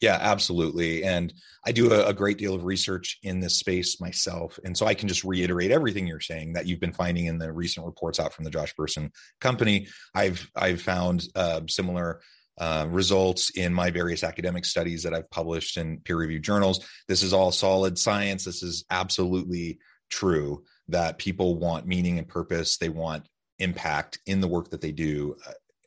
Yeah 0.00 0.18
absolutely. 0.20 1.04
And 1.04 1.32
i 1.64 1.72
do 1.72 1.90
a, 1.90 2.12
great 2.12 2.36
deal 2.36 2.54
of 2.54 2.64
research 2.64 3.18
in 3.22 3.40
this 3.40 3.54
space 3.56 4.00
myself. 4.00 4.58
And 4.64 4.76
so 4.76 4.86
i 4.86 4.92
can 4.92 5.08
just 5.08 5.24
reiterate 5.24 5.70
everything 5.70 6.06
you're 6.06 6.20
saying 6.20 6.52
that 6.54 6.66
you've 6.66 6.80
been 6.80 6.92
finding 6.92 7.26
in 7.26 7.38
the 7.38 7.52
recent 7.52 7.86
reports 7.86 8.20
out 8.20 8.34
from 8.34 8.44
the 8.44 8.50
josh 8.50 8.74
bersin 8.74 9.10
company. 9.40 9.86
I've 10.14 10.50
i've 10.56 10.82
found 10.82 11.28
uh, 11.34 11.60
similar 11.68 12.20
uh, 12.58 12.86
results 12.88 13.50
in 13.50 13.72
my 13.72 13.90
various 13.90 14.24
academic 14.24 14.64
studies 14.64 15.02
that 15.02 15.14
I've 15.14 15.30
published 15.30 15.76
in 15.76 15.98
peer 16.00 16.16
reviewed 16.16 16.42
journals. 16.42 16.86
This 17.08 17.22
is 17.22 17.32
all 17.32 17.52
solid 17.52 17.98
science. 17.98 18.44
This 18.44 18.62
is 18.62 18.84
absolutely 18.90 19.78
true 20.10 20.64
that 20.88 21.18
people 21.18 21.58
want 21.58 21.86
meaning 21.86 22.18
and 22.18 22.28
purpose. 22.28 22.78
They 22.78 22.88
want 22.88 23.28
impact 23.58 24.18
in 24.26 24.40
the 24.40 24.48
work 24.48 24.70
that 24.70 24.80
they 24.80 24.92
do. 24.92 25.36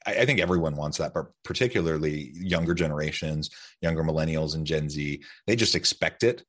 I, 0.05 0.21
I 0.21 0.25
think 0.25 0.39
everyone 0.39 0.75
wants 0.75 0.97
that, 0.97 1.13
but 1.13 1.27
particularly 1.43 2.31
younger 2.35 2.73
generations, 2.73 3.49
younger 3.81 4.03
millennials 4.03 4.55
and 4.55 4.65
Gen 4.65 4.89
Z, 4.89 5.23
they 5.47 5.55
just 5.55 5.75
expect 5.75 6.23
it. 6.23 6.43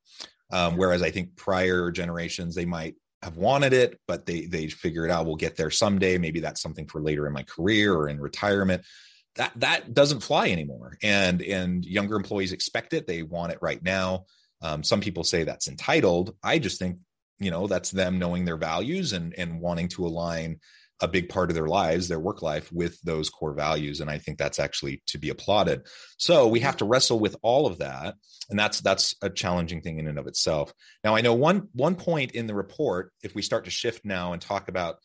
Um, 0.52 0.76
whereas 0.76 1.02
I 1.02 1.10
think 1.10 1.36
prior 1.36 1.90
generations, 1.90 2.54
they 2.54 2.64
might 2.64 2.96
have 3.22 3.36
wanted 3.36 3.72
it, 3.72 4.00
but 4.08 4.26
they 4.26 4.46
they 4.46 4.68
figure 4.68 5.04
it 5.04 5.10
out. 5.10 5.26
We'll 5.26 5.36
get 5.36 5.56
there 5.56 5.70
someday. 5.70 6.18
Maybe 6.18 6.40
that's 6.40 6.62
something 6.62 6.86
for 6.88 7.00
later 7.00 7.26
in 7.26 7.32
my 7.32 7.42
career 7.44 7.94
or 7.94 8.08
in 8.08 8.20
retirement 8.20 8.84
that 9.36 9.52
that 9.56 9.94
doesn't 9.94 10.20
fly 10.20 10.48
anymore. 10.50 10.98
And 11.02 11.42
and 11.42 11.84
younger 11.84 12.16
employees 12.16 12.52
expect 12.52 12.92
it. 12.92 13.06
They 13.06 13.22
want 13.22 13.52
it 13.52 13.58
right 13.60 13.82
now. 13.82 14.26
Um, 14.62 14.82
some 14.82 15.00
people 15.00 15.24
say 15.24 15.44
that's 15.44 15.68
entitled. 15.68 16.36
I 16.42 16.58
just 16.58 16.78
think 16.78 16.98
you 17.38 17.50
know 17.50 17.66
that's 17.66 17.90
them 17.90 18.18
knowing 18.18 18.44
their 18.44 18.56
values 18.56 19.12
and 19.12 19.34
and 19.38 19.60
wanting 19.60 19.88
to 19.88 20.06
align 20.06 20.60
a 21.02 21.08
big 21.08 21.30
part 21.30 21.50
of 21.50 21.54
their 21.54 21.66
lives 21.66 22.08
their 22.08 22.20
work 22.20 22.42
life 22.42 22.70
with 22.72 23.00
those 23.00 23.30
core 23.30 23.54
values. 23.54 24.00
And 24.00 24.10
i 24.10 24.18
think 24.18 24.36
that's 24.36 24.58
actually 24.58 25.02
to 25.06 25.18
be 25.18 25.30
applauded. 25.30 25.86
So 26.18 26.46
we 26.46 26.60
have 26.60 26.76
to 26.78 26.84
wrestle 26.84 27.18
with 27.18 27.36
all 27.42 27.66
of 27.66 27.78
that. 27.78 28.16
And 28.50 28.58
that's 28.58 28.80
that's 28.80 29.14
a 29.22 29.30
challenging 29.30 29.80
thing 29.80 29.98
in 29.98 30.08
and 30.08 30.18
of 30.18 30.26
itself. 30.26 30.74
Now 31.04 31.14
i 31.14 31.20
know 31.20 31.34
one 31.34 31.68
one 31.72 31.94
point 31.94 32.32
in 32.32 32.46
the 32.46 32.54
report 32.54 33.12
if 33.22 33.34
we 33.34 33.42
start 33.42 33.64
to 33.64 33.70
shift 33.70 34.04
now 34.04 34.32
and 34.32 34.42
talk 34.42 34.68
about 34.68 34.96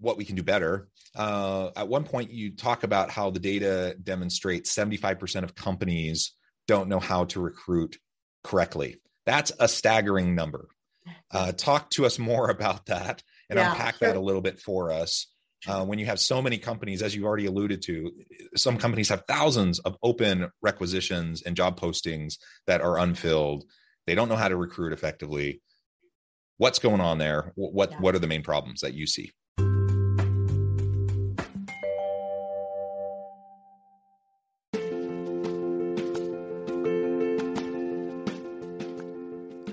what 0.00 0.16
we 0.16 0.24
can 0.24 0.36
do 0.36 0.42
better. 0.42 0.88
Uh, 1.14 1.70
at 1.76 1.88
one 1.88 2.04
point, 2.04 2.30
you 2.30 2.56
talk 2.56 2.82
about 2.82 3.10
how 3.10 3.30
the 3.30 3.40
data 3.40 3.96
demonstrates 4.02 4.74
75% 4.74 5.44
of 5.44 5.54
companies 5.54 6.32
don't 6.66 6.88
know 6.88 7.00
how 7.00 7.24
to 7.24 7.40
recruit 7.40 7.98
correctly. 8.42 9.00
That's 9.26 9.52
a 9.58 9.68
staggering 9.68 10.34
number. 10.34 10.68
Uh, 11.30 11.52
talk 11.52 11.90
to 11.90 12.06
us 12.06 12.18
more 12.18 12.50
about 12.56 12.86
that 12.86 13.22
and 13.48 13.58
yeah, 13.58 13.70
unpack 13.70 13.96
sure. 13.96 14.08
that 14.08 14.16
a 14.16 14.20
little 14.20 14.40
bit 14.40 14.58
for 14.60 14.90
us. 14.90 15.26
Uh, 15.68 15.84
when 15.84 15.98
you 15.98 16.06
have 16.06 16.18
so 16.18 16.40
many 16.40 16.56
companies, 16.56 17.02
as 17.02 17.14
you 17.14 17.26
already 17.26 17.44
alluded 17.44 17.82
to, 17.82 18.10
some 18.56 18.78
companies 18.78 19.10
have 19.10 19.24
thousands 19.28 19.78
of 19.80 19.96
open 20.02 20.50
requisitions 20.62 21.42
and 21.42 21.54
job 21.54 21.78
postings 21.78 22.38
that 22.66 22.80
are 22.80 22.98
unfilled. 22.98 23.64
They 24.06 24.14
don't 24.14 24.30
know 24.30 24.36
how 24.36 24.48
to 24.48 24.56
recruit 24.56 24.94
effectively. 24.94 25.60
What's 26.56 26.78
going 26.78 27.02
on 27.02 27.18
there? 27.18 27.52
What 27.56 27.90
yeah. 27.90 27.98
what 27.98 28.14
are 28.14 28.18
the 28.18 28.26
main 28.26 28.42
problems 28.42 28.80
that 28.80 28.94
you 28.94 29.06
see? 29.06 29.32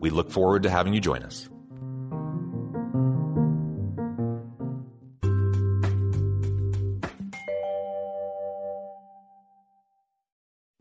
We 0.00 0.10
look 0.10 0.30
forward 0.30 0.62
to 0.64 0.70
having 0.70 0.94
you 0.94 1.00
join 1.00 1.22
us. 1.22 1.48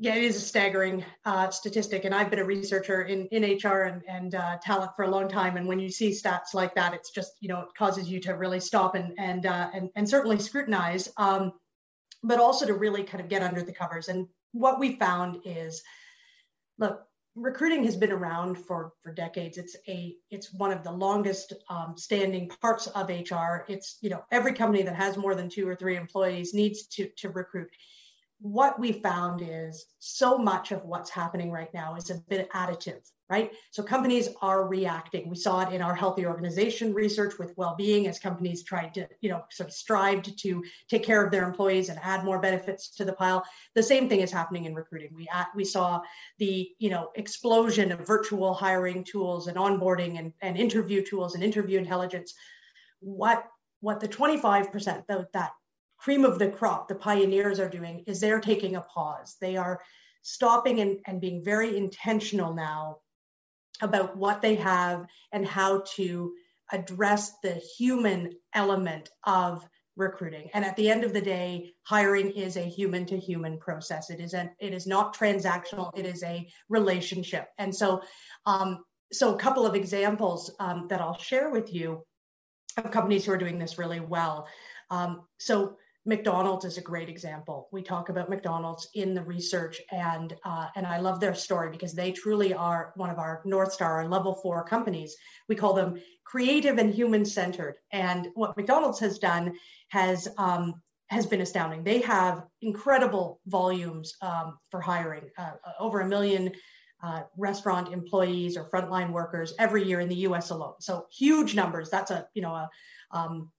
Yeah, 0.05 0.13
it 0.13 0.23
is 0.23 0.35
a 0.35 0.39
staggering 0.39 1.03
uh, 1.25 1.49
statistic, 1.49 2.05
and 2.05 2.13
I've 2.13 2.29
been 2.29 2.37
a 2.37 2.45
researcher 2.45 3.01
in, 3.01 3.25
in 3.31 3.41
HR 3.43 3.85
and, 3.85 4.03
and 4.07 4.35
uh, 4.35 4.57
talent 4.61 4.91
for 4.95 5.03
a 5.03 5.09
long 5.09 5.27
time. 5.27 5.57
And 5.57 5.67
when 5.67 5.79
you 5.79 5.89
see 5.89 6.11
stats 6.11 6.53
like 6.53 6.75
that, 6.75 6.93
it's 6.93 7.09
just 7.09 7.31
you 7.39 7.47
know 7.47 7.61
it 7.61 7.69
causes 7.75 8.07
you 8.07 8.19
to 8.19 8.33
really 8.33 8.59
stop 8.59 8.93
and 8.93 9.13
and 9.17 9.47
uh, 9.47 9.71
and, 9.73 9.89
and 9.95 10.07
certainly 10.07 10.37
scrutinize, 10.37 11.09
um, 11.17 11.53
but 12.21 12.39
also 12.39 12.67
to 12.67 12.75
really 12.75 13.03
kind 13.03 13.19
of 13.19 13.29
get 13.29 13.41
under 13.41 13.63
the 13.63 13.71
covers. 13.71 14.07
And 14.07 14.27
what 14.51 14.79
we 14.79 14.95
found 14.97 15.39
is, 15.43 15.81
look, 16.77 17.01
recruiting 17.35 17.83
has 17.83 17.95
been 17.95 18.11
around 18.11 18.57
for 18.57 18.93
for 19.03 19.11
decades. 19.11 19.57
It's 19.57 19.75
a 19.87 20.15
it's 20.31 20.53
one 20.53 20.71
of 20.71 20.83
the 20.83 20.91
longest 20.91 21.53
um, 21.69 21.95
standing 21.97 22.49
parts 22.61 22.87
of 22.87 23.09
HR. 23.09 23.65
It's 23.67 23.97
you 24.01 24.09
know 24.09 24.23
every 24.31 24.53
company 24.53 24.83
that 24.83 24.95
has 24.95 25.17
more 25.17 25.35
than 25.35 25.49
two 25.49 25.67
or 25.67 25.75
three 25.75 25.97
employees 25.97 26.53
needs 26.53 26.87
to 26.87 27.09
to 27.17 27.29
recruit 27.29 27.69
what 28.39 28.79
we 28.79 28.91
found 28.91 29.41
is 29.41 29.85
so 29.99 30.37
much 30.37 30.71
of 30.71 30.83
what's 30.83 31.09
happening 31.09 31.51
right 31.51 31.73
now 31.73 31.95
is 31.95 32.09
a 32.09 32.21
bit 32.29 32.49
additive, 32.51 33.01
right? 33.27 33.51
So 33.71 33.81
companies 33.81 34.29
are 34.41 34.67
reacting. 34.67 35.29
We 35.29 35.35
saw 35.35 35.61
it 35.61 35.73
in 35.73 35.81
our 35.81 35.95
healthy 35.95 36.27
organization 36.27 36.93
research 36.93 37.39
with 37.39 37.57
well-being 37.57 38.07
as 38.07 38.19
companies 38.19 38.63
tried 38.63 38.93
to, 38.95 39.07
you 39.21 39.29
know, 39.29 39.43
sort 39.49 39.69
of 39.69 39.73
strived 39.73 40.37
to 40.37 40.63
take 40.89 41.03
care 41.03 41.25
of 41.25 41.31
their 41.31 41.43
employees 41.43 41.89
and 41.89 41.99
add 42.03 42.23
more 42.23 42.39
benefits 42.39 42.89
to 42.97 43.05
the 43.05 43.13
pile. 43.13 43.43
The 43.73 43.81
same 43.81 44.07
thing 44.09 44.19
is 44.19 44.31
happening 44.31 44.65
in 44.65 44.75
recruiting. 44.75 45.09
We 45.15 45.27
at, 45.33 45.47
we 45.55 45.65
saw 45.65 46.01
the, 46.37 46.69
you 46.77 46.91
know, 46.91 47.09
explosion 47.15 47.91
of 47.91 48.05
virtual 48.05 48.53
hiring 48.53 49.03
tools 49.03 49.47
and 49.47 49.57
onboarding 49.57 50.19
and, 50.19 50.31
and 50.41 50.55
interview 50.55 51.03
tools 51.03 51.33
and 51.33 51.43
interview 51.43 51.79
intelligence. 51.79 52.35
What 52.99 53.45
what 53.81 53.99
the 53.99 54.07
25% 54.07 55.05
that, 55.07 55.31
that 55.33 55.51
cream 55.97 56.25
of 56.25 56.39
the 56.39 56.47
crop 56.47 56.87
the 56.87 56.95
pioneers 56.95 57.59
are 57.59 57.69
doing 57.69 58.03
is 58.07 58.19
they're 58.19 58.39
taking 58.39 58.75
a 58.75 58.81
pause. 58.81 59.35
They 59.41 59.57
are 59.57 59.81
stopping 60.21 60.79
and, 60.79 60.99
and 61.05 61.21
being 61.21 61.43
very 61.43 61.77
intentional 61.77 62.53
now 62.53 62.97
about 63.81 64.15
what 64.17 64.41
they 64.41 64.55
have 64.55 65.05
and 65.31 65.45
how 65.45 65.83
to 65.95 66.33
address 66.71 67.33
the 67.43 67.61
human 67.77 68.33
element 68.53 69.09
of 69.25 69.67
recruiting. 69.95 70.49
And 70.53 70.65
at 70.65 70.75
the 70.75 70.89
end 70.89 71.03
of 71.03 71.13
the 71.13 71.21
day 71.21 71.71
hiring 71.83 72.31
is 72.31 72.57
a 72.57 72.61
human 72.61 73.05
to 73.05 73.17
human 73.17 73.57
process. 73.57 74.09
It 74.09 74.19
is 74.19 74.33
a, 74.33 74.51
it 74.59 74.73
is 74.73 74.87
not 74.87 75.15
transactional. 75.15 75.97
It 75.97 76.05
is 76.05 76.21
a 76.23 76.47
relationship. 76.69 77.47
And 77.57 77.73
so 77.73 78.01
um, 78.45 78.83
so 79.11 79.33
a 79.33 79.37
couple 79.37 79.65
of 79.65 79.75
examples 79.75 80.51
um, 80.59 80.87
that 80.89 81.01
i'll 81.01 81.17
share 81.17 81.49
with 81.49 81.73
you 81.73 82.03
of 82.77 82.91
companies 82.91 83.25
who 83.25 83.31
are 83.31 83.37
doing 83.37 83.57
this 83.57 83.77
really 83.77 84.01
well. 84.01 84.47
Um, 84.89 85.21
so 85.39 85.77
McDonald's 86.05 86.65
is 86.65 86.77
a 86.77 86.81
great 86.81 87.09
example. 87.09 87.67
We 87.71 87.81
talk 87.81 88.09
about 88.09 88.29
McDonald's 88.29 88.87
in 88.93 89.15
the 89.15 89.23
research, 89.23 89.81
and 89.91 90.35
uh, 90.45 90.67
and 90.75 90.85
I 90.85 90.99
love 90.99 91.19
their 91.19 91.33
story 91.33 91.71
because 91.71 91.93
they 91.93 92.11
truly 92.11 92.53
are 92.53 92.93
one 92.95 93.09
of 93.09 93.17
our 93.17 93.41
North 93.43 93.73
Star, 93.73 93.93
our 93.93 94.07
level 94.07 94.35
four 94.35 94.63
companies. 94.63 95.15
We 95.49 95.55
call 95.55 95.73
them 95.73 95.99
creative 96.23 96.77
and 96.77 96.93
human 96.93 97.25
centered. 97.25 97.77
And 97.91 98.27
what 98.35 98.55
McDonald's 98.55 98.99
has 98.99 99.17
done 99.17 99.53
has 99.89 100.27
um, 100.37 100.75
has 101.07 101.25
been 101.25 101.41
astounding. 101.41 101.83
They 101.83 102.01
have 102.01 102.45
incredible 102.61 103.39
volumes 103.47 104.15
um, 104.21 104.59
for 104.69 104.81
hiring, 104.81 105.29
uh, 105.37 105.53
over 105.79 106.01
a 106.01 106.07
million 106.07 106.51
uh, 107.03 107.23
restaurant 107.37 107.91
employees 107.91 108.57
or 108.57 108.69
frontline 108.69 109.11
workers 109.11 109.53
every 109.59 109.83
year 109.83 109.99
in 109.99 110.09
the 110.09 110.15
U.S. 110.15 110.51
alone. 110.51 110.75
So 110.79 111.07
huge 111.11 111.55
numbers. 111.55 111.89
That's 111.89 112.11
a 112.11 112.27
you 112.35 112.43
know 112.43 112.53
a 112.53 112.69
um, 113.11 113.51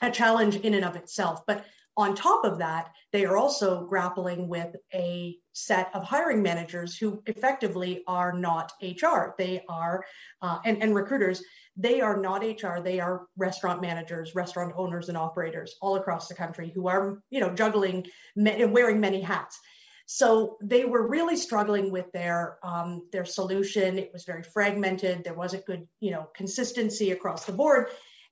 a 0.00 0.10
challenge 0.10 0.56
in 0.56 0.74
and 0.74 0.84
of 0.84 0.96
itself. 0.96 1.42
But 1.46 1.64
on 1.96 2.14
top 2.14 2.44
of 2.44 2.58
that, 2.58 2.90
they 3.12 3.24
are 3.24 3.36
also 3.36 3.84
grappling 3.84 4.48
with 4.48 4.74
a 4.94 5.36
set 5.52 5.90
of 5.94 6.02
hiring 6.02 6.42
managers 6.42 6.96
who 6.96 7.22
effectively 7.26 8.02
are 8.06 8.32
not 8.32 8.72
HR. 8.82 9.34
They 9.36 9.62
are, 9.68 10.04
uh, 10.40 10.58
and, 10.64 10.82
and 10.82 10.94
recruiters, 10.94 11.42
they 11.76 12.00
are 12.00 12.16
not 12.16 12.42
HR. 12.42 12.80
They 12.80 13.00
are 13.00 13.26
restaurant 13.36 13.82
managers, 13.82 14.34
restaurant 14.34 14.72
owners, 14.76 15.08
and 15.08 15.18
operators 15.18 15.76
all 15.82 15.96
across 15.96 16.28
the 16.28 16.34
country 16.34 16.72
who 16.74 16.88
are, 16.88 17.22
you 17.30 17.40
know, 17.40 17.50
juggling 17.50 18.06
and 18.36 18.72
wearing 18.72 19.00
many 19.00 19.20
hats. 19.20 19.58
So 20.06 20.58
they 20.62 20.84
were 20.84 21.08
really 21.08 21.36
struggling 21.36 21.90
with 21.90 22.10
their 22.12 22.58
um, 22.62 23.08
their 23.12 23.24
solution. 23.24 23.98
It 23.98 24.10
was 24.12 24.24
very 24.24 24.42
fragmented. 24.42 25.24
There 25.24 25.34
wasn't 25.34 25.64
good, 25.64 25.86
you 26.00 26.10
know, 26.10 26.28
consistency 26.34 27.12
across 27.12 27.44
the 27.44 27.52
board. 27.52 27.86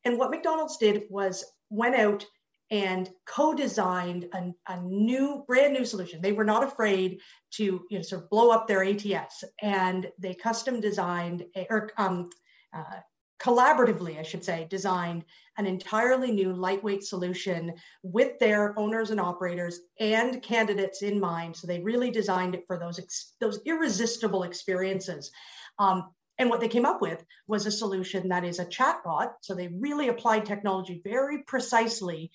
And 0.05 0.19
what 0.19 0.31
McDonald's 0.31 0.77
did 0.79 1.05
was 1.09 1.45
went 1.71 1.95
out 1.95 2.27
and 2.71 3.11
co-designed 3.27 4.29
a, 4.33 4.53
a, 4.73 4.81
new 4.83 5.45
brand 5.47 5.73
new 5.73 5.85
solution. 5.85 6.23
They 6.23 6.33
were 6.33 6.45
not 6.45 6.63
afraid 6.63 7.21
to 7.55 7.65
you 7.65 7.99
know 7.99 8.03
sort 8.03 8.23
of 8.23 8.31
blow 8.31 8.51
up 8.51 8.69
their 8.69 8.85
ats 8.85 9.45
and 9.61 10.11
they 10.19 10.35
custom 10.35 10.81
designed 10.81 11.45
a, 11.57 11.67
or 11.69 11.91
um, 11.99 12.31
uh, 12.73 13.01
collaboratively 13.41 14.19
i 14.19 14.23
should 14.23 14.45
say 14.45 14.67
designed 14.69 15.25
an 15.61 15.67
entirely 15.67 16.33
new 16.33 16.55
lightweight 16.55 17.05
solution 17.05 17.75
with 18.03 18.39
their 18.39 18.79
owners 18.79 19.11
and 19.11 19.21
operators 19.21 19.81
and 20.01 20.43
candidates 20.43 21.03
in 21.03 21.21
mind. 21.21 21.55
So 21.55 21.67
they 21.67 21.81
really 21.81 22.11
designed 22.11 22.55
it 22.55 22.65
for 22.67 22.79
those 22.79 22.99
ex- 22.99 23.35
those 23.41 23.61
irresistible 23.67 24.45
experiences. 24.45 25.31
Um, 25.79 26.15
and 26.39 26.49
what 26.49 26.61
they 26.61 26.69
came 26.69 26.87
up 26.87 27.03
with 27.03 27.23
was 27.47 27.67
a 27.67 27.71
solution 27.71 28.31
that 28.31 28.43
is 28.43 28.59
a 28.59 28.65
chatbot. 28.65 29.33
So 29.43 29.55
they 29.55 29.69
really 29.69 30.09
applied 30.09 30.47
technology 30.47 31.03
very 31.05 31.43
precisely 31.43 32.31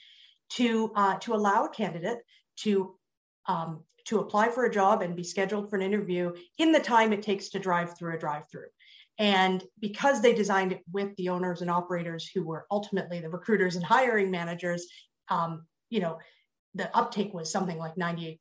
to 0.49 0.91
uh, 0.95 1.17
to 1.19 1.33
allow 1.33 1.65
a 1.65 1.69
candidate 1.69 2.19
to 2.57 2.95
um, 3.47 3.83
to 4.05 4.19
apply 4.19 4.49
for 4.49 4.65
a 4.65 4.71
job 4.71 5.01
and 5.01 5.15
be 5.15 5.23
scheduled 5.23 5.69
for 5.69 5.75
an 5.75 5.81
interview 5.81 6.31
in 6.57 6.71
the 6.71 6.79
time 6.79 7.11
it 7.11 7.21
takes 7.21 7.49
to 7.49 7.59
drive 7.59 7.97
through 7.97 8.15
a 8.15 8.19
drive-through. 8.19 8.67
And 9.17 9.63
because 9.79 10.21
they 10.21 10.33
designed 10.33 10.73
it 10.73 10.81
with 10.91 11.15
the 11.15 11.29
owners 11.29 11.61
and 11.61 11.71
operators 11.71 12.29
who 12.33 12.43
were 12.43 12.65
ultimately 12.69 13.19
the 13.19 13.29
recruiters 13.29 13.75
and 13.75 13.85
hiring 13.85 14.29
managers, 14.29 14.85
um, 15.29 15.65
you 15.89 16.01
know, 16.01 16.19
the 16.75 16.95
uptake 16.95 17.33
was 17.33 17.51
something 17.51 17.77
like 17.77 17.95
98%. 17.95 18.37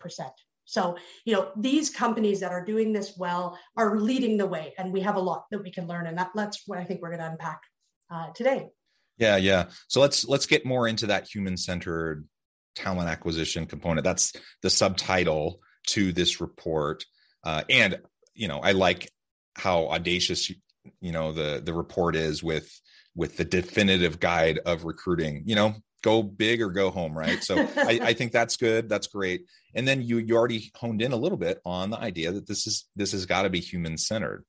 So, 0.67 0.97
you 1.25 1.35
know, 1.35 1.53
these 1.57 1.91
companies 1.91 2.41
that 2.41 2.51
are 2.51 2.65
doing 2.65 2.93
this 2.93 3.17
well 3.17 3.59
are 3.77 4.01
leading 4.01 4.37
the 4.37 4.47
way, 4.47 4.75
and 4.79 4.93
we 4.93 5.01
have 5.03 5.17
a 5.17 5.21
lot 5.21 5.45
that 5.51 5.63
we 5.63 5.71
can 5.71 5.87
learn. 5.87 6.07
And 6.07 6.19
that, 6.19 6.31
that's 6.35 6.63
what 6.67 6.79
I 6.79 6.85
think 6.85 7.01
we're 7.01 7.11
going 7.11 7.21
to 7.21 7.31
unpack 7.31 7.61
uh, 8.11 8.29
today. 8.35 8.69
Yeah, 9.19 9.37
yeah. 9.37 9.67
So 9.89 10.01
let's 10.01 10.27
let's 10.27 10.47
get 10.47 10.67
more 10.67 10.89
into 10.89 11.07
that 11.07 11.29
human 11.29 11.57
centered 11.57 12.27
talent 12.75 13.09
acquisition 13.09 13.67
component. 13.67 14.05
That's 14.05 14.33
the 14.63 14.71
subtitle 14.71 15.61
to 15.89 16.13
this 16.13 16.41
report. 16.41 17.05
Uh, 17.45 17.63
and 17.71 18.01
you 18.35 18.49
know, 18.49 18.59
I 18.59 18.73
like 18.73 19.11
how 19.57 19.89
audacious 19.89 20.51
you 21.01 21.13
know 21.13 21.33
the 21.33 21.63
the 21.65 21.75
report 21.75 22.17
is 22.17 22.43
with 22.43 22.71
with 23.15 23.37
the 23.37 23.45
definitive 23.45 24.19
guide 24.19 24.59
of 24.67 24.85
recruiting. 24.85 25.45
You 25.47 25.55
know, 25.55 25.75
go 26.03 26.23
big 26.23 26.61
or 26.61 26.71
go 26.71 26.91
home, 26.91 27.17
right? 27.17 27.43
So 27.43 27.57
I, 27.77 28.01
I 28.03 28.13
think 28.13 28.33
that's 28.33 28.57
good. 28.57 28.89
That's 28.89 29.07
great. 29.07 29.47
And 29.75 29.87
then 29.87 30.03
you 30.03 30.19
you 30.19 30.37
already 30.37 30.71
honed 30.77 31.03
in 31.03 31.13
a 31.13 31.17
little 31.17 31.39
bit 31.39 31.61
on 31.65 31.91
the 31.91 31.99
idea 31.99 32.33
that 32.33 32.47
this 32.47 32.67
is 32.67 32.87
this 32.97 33.13
has 33.13 33.27
got 33.27 33.43
to 33.43 33.51
be 33.51 33.61
human 33.61 33.97
centered. 33.97 34.45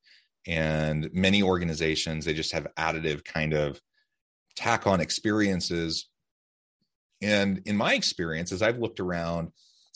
And 0.48 1.10
many 1.12 1.42
organizations 1.42 2.24
they 2.24 2.34
just 2.34 2.52
have 2.52 2.68
additive 2.78 3.24
kind 3.24 3.52
of 3.52 3.80
tack 4.56 4.86
on 4.86 5.00
experiences. 5.00 6.08
And 7.22 7.62
in 7.66 7.76
my 7.76 7.94
experience, 7.94 8.52
as 8.52 8.62
I've 8.62 8.78
looked 8.78 9.00
around 9.00 9.52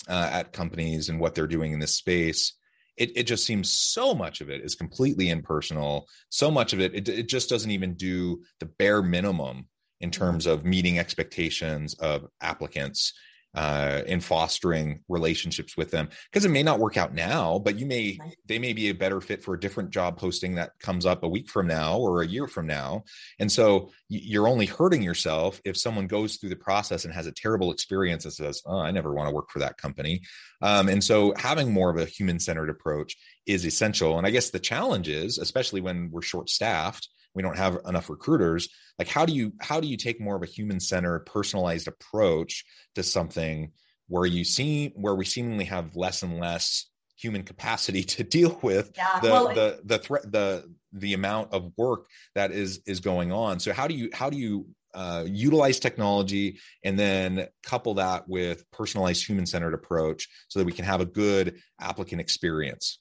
uh, 0.08 0.30
at 0.32 0.52
companies 0.52 1.08
and 1.08 1.18
what 1.18 1.34
they're 1.34 1.46
doing 1.46 1.72
in 1.72 1.80
this 1.80 1.96
space, 1.96 2.54
it, 2.96 3.16
it 3.16 3.22
just 3.24 3.46
seems 3.46 3.70
so 3.70 4.14
much 4.14 4.40
of 4.40 4.50
it 4.50 4.62
is 4.62 4.74
completely 4.74 5.30
impersonal. 5.30 6.06
So 6.28 6.50
much 6.50 6.72
of 6.72 6.80
it, 6.80 6.94
it, 6.94 7.08
it 7.08 7.28
just 7.28 7.48
doesn't 7.48 7.70
even 7.70 7.94
do 7.94 8.42
the 8.60 8.66
bare 8.66 9.02
minimum 9.02 9.68
in 10.00 10.10
terms 10.10 10.46
of 10.46 10.64
meeting 10.64 10.98
expectations 10.98 11.94
of 11.94 12.26
applicants 12.40 13.12
uh, 13.54 14.02
in 14.06 14.20
fostering 14.20 15.00
relationships 15.08 15.76
with 15.76 15.90
them 15.90 16.08
because 16.30 16.44
it 16.44 16.50
may 16.50 16.62
not 16.62 16.78
work 16.78 16.96
out 16.96 17.14
now 17.14 17.58
but 17.58 17.78
you 17.78 17.86
may 17.86 18.18
they 18.46 18.58
may 18.58 18.72
be 18.72 18.88
a 18.88 18.94
better 18.94 19.20
fit 19.20 19.42
for 19.42 19.54
a 19.54 19.60
different 19.60 19.90
job 19.90 20.18
posting 20.18 20.54
that 20.54 20.72
comes 20.80 21.06
up 21.06 21.22
a 21.22 21.28
week 21.28 21.48
from 21.48 21.66
now 21.66 21.98
or 21.98 22.22
a 22.22 22.26
year 22.26 22.46
from 22.46 22.66
now. 22.66 23.04
And 23.38 23.50
so 23.50 23.90
you're 24.08 24.48
only 24.48 24.66
hurting 24.66 25.02
yourself 25.02 25.60
if 25.64 25.76
someone 25.76 26.06
goes 26.06 26.36
through 26.36 26.50
the 26.50 26.56
process 26.56 27.04
and 27.04 27.14
has 27.14 27.26
a 27.26 27.32
terrible 27.32 27.72
experience 27.72 28.24
and 28.24 28.32
says 28.34 28.62
oh 28.66 28.78
i 28.78 28.90
never 28.90 29.12
want 29.12 29.28
to 29.28 29.34
work 29.34 29.50
for 29.50 29.60
that 29.60 29.78
company. 29.78 30.22
Um, 30.62 30.88
and 30.88 31.02
so 31.02 31.34
having 31.36 31.72
more 31.72 31.90
of 31.90 31.96
a 31.96 32.04
human 32.04 32.38
centered 32.38 32.70
approach 32.70 33.16
is 33.46 33.64
essential. 33.64 34.18
And 34.18 34.26
i 34.26 34.30
guess 34.30 34.50
the 34.50 34.58
challenge 34.58 35.08
is 35.08 35.38
especially 35.38 35.80
when 35.80 36.10
we're 36.10 36.22
short 36.22 36.48
staffed 36.50 37.08
we 37.34 37.42
don't 37.42 37.56
have 37.56 37.78
enough 37.86 38.10
recruiters 38.10 38.68
like 38.98 39.08
how 39.08 39.24
do 39.24 39.32
you 39.32 39.52
how 39.60 39.80
do 39.80 39.88
you 39.88 39.96
take 39.96 40.20
more 40.20 40.36
of 40.36 40.42
a 40.42 40.46
human 40.46 40.80
centered 40.80 41.20
personalized 41.20 41.88
approach 41.88 42.64
to 42.94 43.02
something 43.02 43.70
where 44.08 44.26
you 44.26 44.44
see 44.44 44.92
where 44.96 45.14
we 45.14 45.24
seemingly 45.24 45.64
have 45.64 45.94
less 45.96 46.22
and 46.22 46.38
less 46.38 46.90
human 47.16 47.42
capacity 47.42 48.02
to 48.16 48.24
deal 48.24 48.58
with 48.62 48.92
yeah, 48.96 49.20
the, 49.20 49.30
well, 49.30 49.54
the 49.54 49.80
the 49.84 49.98
threat 49.98 50.30
the 50.30 50.64
the 50.92 51.14
amount 51.14 51.52
of 51.52 51.72
work 51.76 52.06
that 52.34 52.50
is 52.50 52.80
is 52.86 53.00
going 53.00 53.32
on? 53.32 53.60
So 53.60 53.72
how 53.72 53.86
do 53.86 53.94
you 53.94 54.10
how 54.12 54.30
do 54.30 54.36
you 54.36 54.66
uh, 54.92 55.24
utilize 55.26 55.78
technology 55.78 56.58
and 56.84 56.98
then 56.98 57.46
couple 57.62 57.94
that 57.94 58.28
with 58.28 58.68
personalized 58.72 59.24
human 59.24 59.46
centered 59.46 59.72
approach 59.72 60.28
so 60.48 60.58
that 60.58 60.64
we 60.64 60.72
can 60.72 60.84
have 60.84 61.00
a 61.00 61.06
good 61.06 61.60
applicant 61.80 62.20
experience 62.20 62.98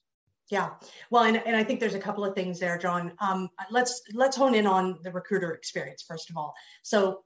yeah. 0.49 0.71
Well 1.12 1.23
and, 1.23 1.38
and 1.45 1.55
i 1.55 1.63
think 1.63 1.79
there's 1.79 1.95
a 1.95 1.99
couple 1.99 2.25
of 2.25 2.35
things 2.35 2.59
there 2.59 2.77
john. 2.77 3.13
Um, 3.19 3.49
let's 3.71 4.01
let's 4.13 4.35
hone 4.35 4.55
in 4.55 4.65
on 4.65 4.99
the 5.03 5.12
recruiter 5.12 5.53
experience 5.53 6.03
first 6.07 6.29
of 6.29 6.38
all. 6.38 6.53
So 6.83 7.23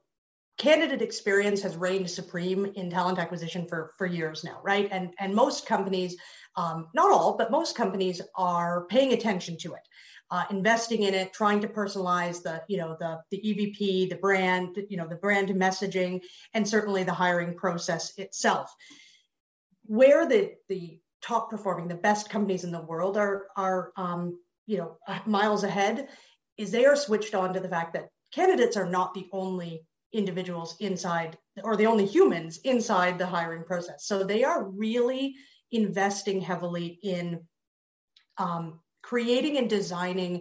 candidate 0.56 1.02
experience 1.02 1.60
has 1.62 1.76
reigned 1.76 2.08
supreme 2.08 2.66
in 2.76 2.90
talent 2.90 3.18
acquisition 3.18 3.66
for 3.66 3.92
for 3.98 4.06
years 4.06 4.44
now 4.44 4.60
right? 4.62 4.88
And 4.92 5.12
and 5.18 5.34
most 5.34 5.66
companies 5.66 6.16
um, 6.56 6.88
not 6.94 7.10
all 7.10 7.36
but 7.36 7.50
most 7.50 7.76
companies 7.76 8.20
are 8.36 8.86
paying 8.86 9.12
attention 9.12 9.56
to 9.58 9.74
it 9.74 9.82
uh, 10.30 10.44
investing 10.50 11.02
in 11.02 11.14
it, 11.14 11.32
trying 11.32 11.60
to 11.60 11.68
personalize 11.68 12.42
the, 12.42 12.62
you 12.68 12.76
know, 12.76 12.96
the 12.98 13.20
the 13.30 13.38
EVP, 13.38 14.08
the 14.08 14.16
brand, 14.16 14.76
you 14.88 14.96
know, 14.96 15.06
the 15.06 15.16
brand 15.16 15.48
messaging, 15.50 16.20
and 16.54 16.68
certainly 16.68 17.04
the 17.04 17.12
hiring 17.12 17.54
process 17.54 18.16
itself. 18.18 18.74
Where 19.84 20.26
the 20.26 20.54
the 20.68 20.98
top 21.24 21.50
performing, 21.50 21.88
the 21.88 21.94
best 21.94 22.28
companies 22.28 22.64
in 22.64 22.72
the 22.72 22.82
world 22.82 23.16
are 23.16 23.46
are 23.56 23.92
um, 23.96 24.38
you 24.66 24.78
know 24.78 24.96
miles 25.26 25.64
ahead, 25.64 26.08
is 26.58 26.70
they 26.70 26.84
are 26.84 26.96
switched 26.96 27.34
on 27.34 27.52
to 27.54 27.60
the 27.60 27.68
fact 27.68 27.94
that 27.94 28.08
candidates 28.32 28.76
are 28.76 28.86
not 28.86 29.14
the 29.14 29.28
only 29.32 29.82
individuals 30.12 30.76
inside 30.80 31.36
or 31.62 31.76
the 31.76 31.86
only 31.86 32.06
humans 32.06 32.58
inside 32.64 33.18
the 33.18 33.26
hiring 33.26 33.64
process. 33.64 34.06
So 34.06 34.22
they 34.22 34.44
are 34.44 34.64
really 34.64 35.34
investing 35.72 36.40
heavily 36.40 36.98
in 37.02 37.40
um, 38.38 38.80
creating 39.02 39.58
and 39.58 39.68
designing 39.68 40.40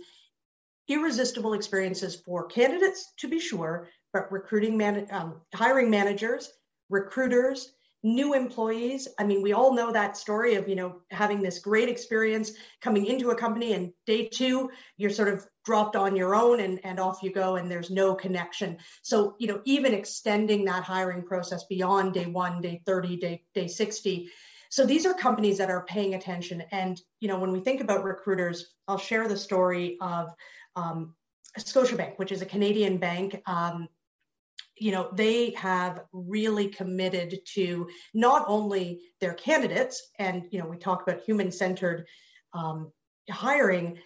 irresistible 0.87 1.53
experiences 1.53 2.21
for 2.25 2.45
candidates, 2.47 3.13
to 3.17 3.27
be 3.27 3.39
sure, 3.39 3.89
but 4.11 4.31
recruiting, 4.31 4.77
man- 4.77 5.07
um, 5.11 5.41
hiring 5.55 5.89
managers, 5.89 6.51
recruiters, 6.89 7.73
new 8.03 8.33
employees. 8.33 9.07
I 9.17 9.23
mean, 9.23 9.41
we 9.41 9.53
all 9.53 9.73
know 9.73 9.91
that 9.91 10.17
story 10.17 10.55
of, 10.55 10.67
you 10.67 10.75
know, 10.75 11.01
having 11.09 11.41
this 11.41 11.59
great 11.59 11.89
experience 11.89 12.51
coming 12.81 13.05
into 13.05 13.31
a 13.31 13.35
company 13.35 13.73
and 13.73 13.93
day 14.05 14.27
two, 14.27 14.69
you're 14.97 15.09
sort 15.09 15.29
of 15.29 15.45
dropped 15.65 15.95
on 15.95 16.15
your 16.15 16.35
own 16.35 16.59
and, 16.59 16.79
and 16.83 16.99
off 16.99 17.23
you 17.23 17.31
go 17.31 17.55
and 17.55 17.71
there's 17.71 17.89
no 17.89 18.13
connection. 18.13 18.77
So, 19.01 19.35
you 19.39 19.47
know, 19.47 19.61
even 19.63 19.93
extending 19.93 20.65
that 20.65 20.83
hiring 20.83 21.23
process 21.23 21.63
beyond 21.63 22.13
day 22.13 22.25
one, 22.25 22.61
day 22.61 22.81
30, 22.85 23.17
day, 23.17 23.43
day 23.53 23.67
60 23.67 24.29
so 24.73 24.87
these 24.87 25.05
are 25.05 25.13
companies 25.13 25.59
that 25.59 25.69
are 25.69 25.85
paying 25.85 26.15
attention. 26.15 26.63
And 26.71 26.99
you 27.19 27.27
know, 27.27 27.37
when 27.37 27.51
we 27.51 27.59
think 27.59 27.79
about 27.79 28.03
recruiters, 28.03 28.73
I'll 28.87 28.97
share 28.97 29.27
the 29.27 29.37
story 29.37 29.97
of 30.01 30.33
um, 30.75 31.13
Scotiabank, 31.59 32.17
which 32.17 32.31
is 32.31 32.41
a 32.41 32.47
Canadian 32.47 32.97
bank. 32.97 33.39
Um, 33.45 33.87
you 34.83 34.91
know, 34.91 35.09
they 35.13 35.51
have 35.51 36.01
really 36.11 36.67
committed 36.67 37.39
to 37.55 37.87
not 38.13 38.43
only 38.47 38.85
their 39.21 39.33
candidates, 39.33 39.95
and 40.19 40.43
you 40.51 40.59
know, 40.59 40.67
we 40.67 40.77
talk 40.77 40.99
about 41.03 41.23
human-centered 41.23 42.05
um, 42.53 42.91
hiring. 43.31 43.97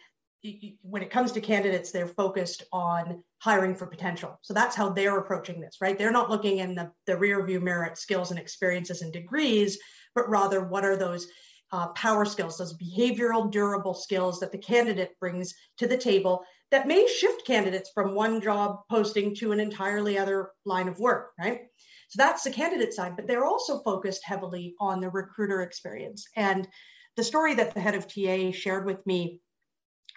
When 0.83 1.01
it 1.01 1.09
comes 1.09 1.31
to 1.31 1.41
candidates, 1.41 1.89
they're 1.91 2.15
focused 2.23 2.61
on 2.71 3.23
hiring 3.39 3.73
for 3.75 3.87
potential. 3.87 4.37
So 4.43 4.53
that's 4.53 4.75
how 4.75 4.89
they're 4.89 5.17
approaching 5.17 5.59
this, 5.59 5.77
right? 5.81 5.97
They're 5.97 6.19
not 6.19 6.29
looking 6.29 6.59
in 6.59 6.75
the, 6.75 6.91
the 7.07 7.17
rear 7.17 7.43
view 7.43 7.59
mirror 7.59 7.85
at 7.85 7.97
skills 7.97 8.29
and 8.29 8.39
experiences 8.39 9.01
and 9.01 9.11
degrees, 9.11 9.79
but 10.13 10.29
rather 10.29 10.63
what 10.63 10.85
are 10.85 10.95
those 10.95 11.27
uh, 11.71 11.87
power 11.89 12.25
skills, 12.25 12.57
those 12.57 12.77
behavioral 12.77 13.51
durable 13.51 13.93
skills 13.93 14.39
that 14.39 14.51
the 14.51 14.57
candidate 14.57 15.19
brings 15.19 15.53
to 15.77 15.87
the 15.87 15.97
table 15.97 16.43
that 16.71 16.87
may 16.87 17.07
shift 17.07 17.45
candidates 17.45 17.91
from 17.93 18.13
one 18.13 18.41
job 18.41 18.79
posting 18.89 19.35
to 19.35 19.51
an 19.51 19.59
entirely 19.59 20.17
other 20.17 20.51
line 20.65 20.87
of 20.87 20.99
work, 20.99 21.31
right? 21.39 21.61
So 22.09 22.17
that's 22.17 22.43
the 22.43 22.51
candidate 22.51 22.93
side, 22.93 23.15
but 23.15 23.27
they're 23.27 23.45
also 23.45 23.79
focused 23.79 24.21
heavily 24.23 24.75
on 24.79 25.01
the 25.01 25.09
recruiter 25.09 25.61
experience. 25.61 26.25
And 26.35 26.67
the 27.15 27.23
story 27.23 27.55
that 27.55 27.73
the 27.73 27.81
head 27.81 27.95
of 27.95 28.07
TA 28.07 28.51
shared 28.51 28.85
with 28.85 29.05
me 29.05 29.41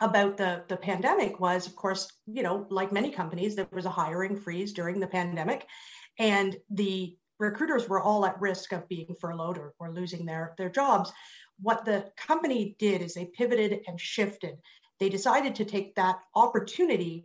about 0.00 0.36
the, 0.36 0.64
the 0.68 0.76
pandemic 0.76 1.40
was, 1.40 1.66
of 1.66 1.76
course, 1.76 2.10
you 2.26 2.42
know, 2.42 2.66
like 2.70 2.92
many 2.92 3.10
companies, 3.10 3.54
there 3.54 3.68
was 3.72 3.86
a 3.86 3.90
hiring 3.90 4.36
freeze 4.36 4.72
during 4.72 4.98
the 4.98 5.06
pandemic. 5.06 5.66
And 6.18 6.56
the 6.70 7.16
recruiters 7.40 7.88
were 7.88 8.00
all 8.00 8.24
at 8.26 8.40
risk 8.40 8.72
of 8.72 8.88
being 8.88 9.14
furloughed 9.20 9.58
or, 9.58 9.74
or 9.80 9.90
losing 9.90 10.26
their, 10.26 10.54
their 10.58 10.68
jobs. 10.68 11.10
What 11.60 11.84
the 11.84 12.10
company 12.16 12.76
did 12.78 13.02
is 13.02 13.14
they 13.14 13.24
pivoted 13.24 13.80
and 13.88 14.00
shifted. 14.00 14.56
They 15.00 15.08
decided 15.08 15.56
to 15.56 15.64
take 15.64 15.94
that 15.96 16.20
opportunity 16.34 17.24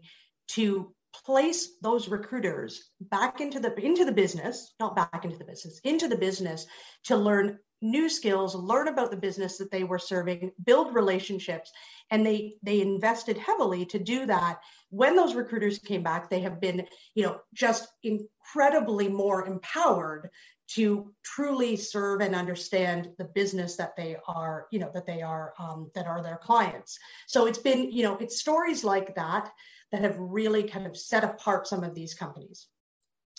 to 0.49 0.93
place 1.23 1.77
those 1.81 2.09
recruiters 2.09 2.89
back 2.99 3.39
into 3.39 3.59
the 3.59 3.73
into 3.79 4.03
the 4.03 4.11
business 4.11 4.73
not 4.81 4.97
back 4.97 5.23
into 5.23 5.37
the 5.37 5.45
business 5.45 5.79
into 5.85 6.09
the 6.09 6.17
business 6.17 6.67
to 7.05 7.15
learn 7.15 7.57
new 7.81 8.09
skills 8.09 8.53
learn 8.53 8.89
about 8.89 9.11
the 9.11 9.17
business 9.17 9.57
that 9.57 9.71
they 9.71 9.85
were 9.85 9.97
serving 9.97 10.51
build 10.65 10.93
relationships 10.93 11.71
and 12.11 12.25
they 12.25 12.55
they 12.63 12.81
invested 12.81 13.37
heavily 13.37 13.85
to 13.87 13.99
do 13.99 14.25
that. 14.25 14.59
When 14.89 15.15
those 15.15 15.35
recruiters 15.35 15.79
came 15.79 16.03
back 16.03 16.29
they 16.29 16.41
have 16.41 16.61
been 16.61 16.87
you 17.13 17.23
know 17.23 17.39
just 17.53 17.87
incredibly 18.03 19.09
more 19.09 19.45
empowered 19.45 20.29
to 20.67 21.13
truly 21.23 21.75
serve 21.75 22.21
and 22.21 22.35
understand 22.35 23.09
the 23.17 23.25
business 23.25 23.75
that 23.77 23.95
they 23.95 24.17
are 24.27 24.67
you 24.71 24.79
know 24.79 24.91
that 24.93 25.05
they 25.05 25.21
are 25.21 25.53
um, 25.59 25.91
that 25.95 26.07
are 26.07 26.21
their 26.21 26.37
clients. 26.37 26.97
So 27.27 27.47
it's 27.47 27.59
been 27.59 27.91
you 27.91 28.03
know 28.03 28.17
it's 28.17 28.39
stories 28.39 28.83
like 28.83 29.15
that 29.15 29.51
that 29.91 30.01
have 30.01 30.17
really 30.17 30.63
kind 30.63 30.85
of 30.85 30.97
set 30.97 31.23
apart 31.23 31.67
some 31.67 31.83
of 31.83 31.95
these 31.95 32.13
companies. 32.13 32.67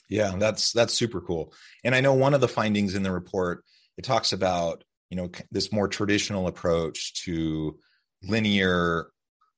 Yeah 0.08 0.34
that's 0.36 0.72
that's 0.72 0.94
super 0.94 1.20
cool. 1.20 1.52
And 1.84 1.94
i 1.94 2.00
know 2.00 2.14
one 2.14 2.34
of 2.34 2.40
the 2.40 2.48
findings 2.48 2.94
in 2.94 3.02
the 3.02 3.12
report 3.12 3.64
it 3.96 4.04
talks 4.04 4.32
about 4.32 4.84
you 5.10 5.16
know 5.16 5.30
this 5.50 5.72
more 5.72 5.88
traditional 5.88 6.46
approach 6.46 7.14
to 7.24 7.78
linear 8.28 9.08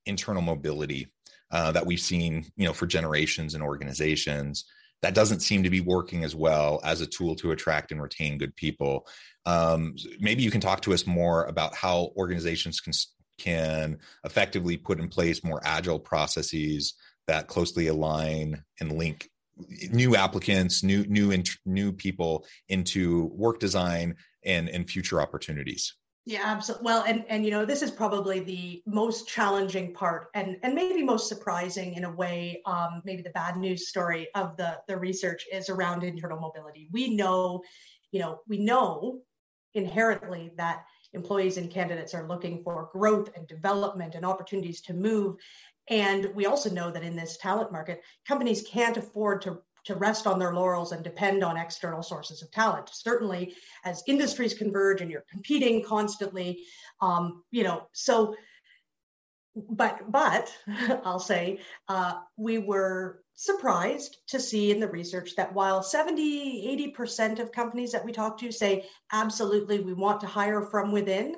internal 0.07 0.43
mobility 0.43 1.09
uh, 1.51 1.73
that 1.73 1.87
we've 1.87 2.01
seen, 2.01 2.47
you 2.57 2.67
know, 2.67 2.73
for 2.73 2.87
generations 2.87 3.55
in 3.55 3.63
organizations. 3.63 4.65
That 5.03 5.15
doesn't 5.15 5.41
seem 5.41 5.63
to 5.63 5.71
be 5.71 5.81
working 5.81 6.25
as 6.25 6.35
well 6.35 6.81
as 6.85 7.01
a 7.01 7.07
tool 7.07 7.37
to 7.37 7.53
attract 7.53 7.93
and 7.93 8.03
retain 8.03 8.37
good 8.37 8.55
people. 8.57 9.07
Um, 9.47 9.95
maybe 10.19 10.43
you 10.43 10.51
can 10.51 10.61
talk 10.61 10.81
to 10.83 10.93
us 10.93 11.07
more 11.07 11.45
about 11.45 11.75
how 11.75 12.13
organizations 12.17 12.81
can 12.81 12.93
can 13.39 13.99
effectively 14.25 14.77
put 14.77 14.99
in 14.99 15.09
place 15.09 15.45
more 15.45 15.61
agile 15.65 16.01
processes 16.01 16.95
that 17.29 17.47
closely 17.47 17.87
align 17.87 18.65
and 18.81 18.99
link 18.99 19.31
new 19.91 20.17
applicants, 20.17 20.83
new 20.83 21.05
new 21.07 21.43
new 21.65 21.93
people 21.93 22.47
into 22.69 23.27
work 23.27 23.61
design 23.61 24.17
and 24.45 24.69
and 24.69 24.91
future 24.91 25.21
opportunities. 25.21 25.95
Yeah, 26.29 26.43
absolutely. 26.45 26.85
Well, 26.85 27.05
and 27.07 27.25
and 27.31 27.43
you 27.43 27.51
know, 27.51 27.65
this 27.65 27.81
is 27.81 27.91
probably 27.91 28.41
the 28.41 28.83
most 28.85 29.27
challenging 29.29 29.95
part, 29.95 30.29
and 30.35 30.59
and 30.63 30.75
maybe 30.75 31.03
most 31.03 31.27
surprising 31.27 31.95
in 31.95 32.05
a 32.05 32.11
way. 32.11 32.61
Um, 32.67 33.01
maybe 33.07 33.23
the 33.23 33.31
bad 33.31 33.57
news 33.57 33.89
story 33.89 34.29
of 34.35 34.55
the 34.59 34.79
the 34.89 34.99
research 34.99 35.47
is 35.51 35.71
around 35.71 36.05
internal 36.05 36.39
mobility. 36.39 36.91
We 36.93 37.15
know, 37.17 37.63
you 38.13 38.21
know, 38.21 38.41
we 38.47 38.59
know 38.59 39.23
inherently 39.73 40.53
that 40.59 40.85
employees 41.15 41.57
and 41.57 41.71
candidates 41.71 42.13
are 42.13 42.29
looking 42.29 42.63
for 42.63 42.91
growth 42.93 43.31
and 43.35 43.49
development 43.49 44.15
and 44.15 44.27
opportunities 44.27 44.83
to 44.83 44.93
move. 44.93 45.37
And 45.89 46.27
we 46.35 46.45
also 46.45 46.69
know 46.69 46.91
that 46.91 47.03
in 47.03 47.17
this 47.17 47.39
talent 47.39 47.73
market, 47.73 48.03
companies 48.27 48.63
can't 48.69 48.99
afford 48.99 49.41
to 49.43 49.63
to 49.89 49.95
rest 49.95 50.27
on 50.27 50.39
their 50.39 50.53
laurels 50.53 50.93
and 50.93 51.03
depend 51.03 51.43
on 51.43 51.57
external 51.57 52.03
sources 52.03 52.43
of 52.43 52.51
talent. 52.51 52.91
Certainly, 52.93 53.55
as 53.85 54.03
industries 54.07 54.53
converge 54.53 55.01
and 55.01 55.11
you're 55.11 55.25
competing 55.31 55.83
constantly, 55.83 56.61
um, 57.01 57.43
you 57.51 57.65
know, 57.65 57.89
so. 57.93 58.37
But 59.57 60.13
but 60.13 60.55
I'll 61.05 61.19
say 61.19 61.61
uh, 61.89 62.19
we 62.37 62.59
were 62.59 63.23
surprised 63.35 64.19
to 64.29 64.39
see 64.39 64.71
in 64.71 64.79
the 64.79 64.89
research 64.89 65.35
that 65.37 65.55
while 65.55 65.83
70 65.83 66.93
80% 66.97 67.39
of 67.39 67.51
companies 67.51 67.93
that 67.93 68.05
we 68.05 68.13
talk 68.13 68.39
to 68.39 68.53
say 68.53 68.85
absolutely 69.11 69.81
we 69.81 69.95
want 69.95 70.21
to 70.21 70.27
hire 70.27 70.61
from 70.61 70.93
within 70.93 71.37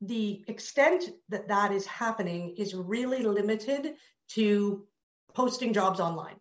the 0.00 0.44
extent 0.48 1.04
that 1.28 1.48
that 1.48 1.72
is 1.72 1.86
happening 1.86 2.54
is 2.56 2.74
really 2.74 3.22
limited 3.22 3.94
to 4.28 4.86
posting 5.34 5.74
jobs 5.74 6.00
online 6.00 6.36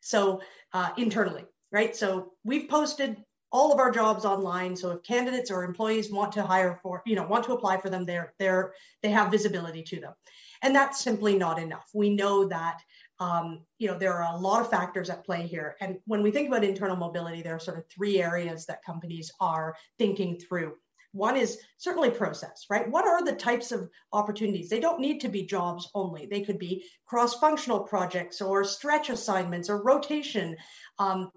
so 0.00 0.40
uh, 0.72 0.90
internally, 0.96 1.44
right? 1.72 1.94
So 1.94 2.32
we've 2.44 2.68
posted 2.68 3.16
all 3.52 3.72
of 3.72 3.80
our 3.80 3.90
jobs 3.90 4.24
online. 4.24 4.76
So 4.76 4.90
if 4.92 5.02
candidates 5.02 5.50
or 5.50 5.64
employees 5.64 6.10
want 6.10 6.32
to 6.32 6.42
hire 6.42 6.78
for, 6.82 7.02
you 7.04 7.16
know, 7.16 7.26
want 7.26 7.44
to 7.44 7.52
apply 7.52 7.78
for 7.78 7.90
them, 7.90 8.04
they're 8.04 8.32
they're 8.38 8.74
they 9.02 9.10
have 9.10 9.30
visibility 9.30 9.82
to 9.84 10.00
them, 10.00 10.14
and 10.62 10.74
that's 10.74 11.00
simply 11.00 11.36
not 11.36 11.58
enough. 11.58 11.88
We 11.94 12.10
know 12.10 12.46
that. 12.48 12.80
Um, 13.18 13.66
you 13.78 13.86
know 13.86 13.98
there 13.98 14.14
are 14.14 14.34
a 14.34 14.38
lot 14.38 14.62
of 14.62 14.70
factors 14.70 15.10
at 15.10 15.26
play 15.26 15.46
here 15.46 15.76
and 15.82 15.98
when 16.06 16.22
we 16.22 16.30
think 16.30 16.48
about 16.48 16.64
internal 16.64 16.96
mobility 16.96 17.42
there 17.42 17.54
are 17.54 17.58
sort 17.58 17.76
of 17.76 17.84
three 17.94 18.22
areas 18.22 18.64
that 18.64 18.82
companies 18.82 19.30
are 19.40 19.76
thinking 19.98 20.38
through 20.38 20.72
one 21.12 21.36
is 21.36 21.58
certainly 21.78 22.10
process, 22.10 22.66
right? 22.70 22.88
What 22.88 23.06
are 23.06 23.24
the 23.24 23.32
types 23.32 23.72
of 23.72 23.90
opportunities? 24.12 24.68
They 24.68 24.80
don't 24.80 25.00
need 25.00 25.20
to 25.20 25.28
be 25.28 25.44
jobs 25.44 25.90
only. 25.94 26.26
They 26.26 26.42
could 26.42 26.58
be 26.58 26.84
cross-functional 27.06 27.80
projects 27.80 28.40
or 28.40 28.64
stretch 28.64 29.10
assignments 29.10 29.68
or 29.68 29.82
rotation. 29.82 30.56
Um, 30.98 31.30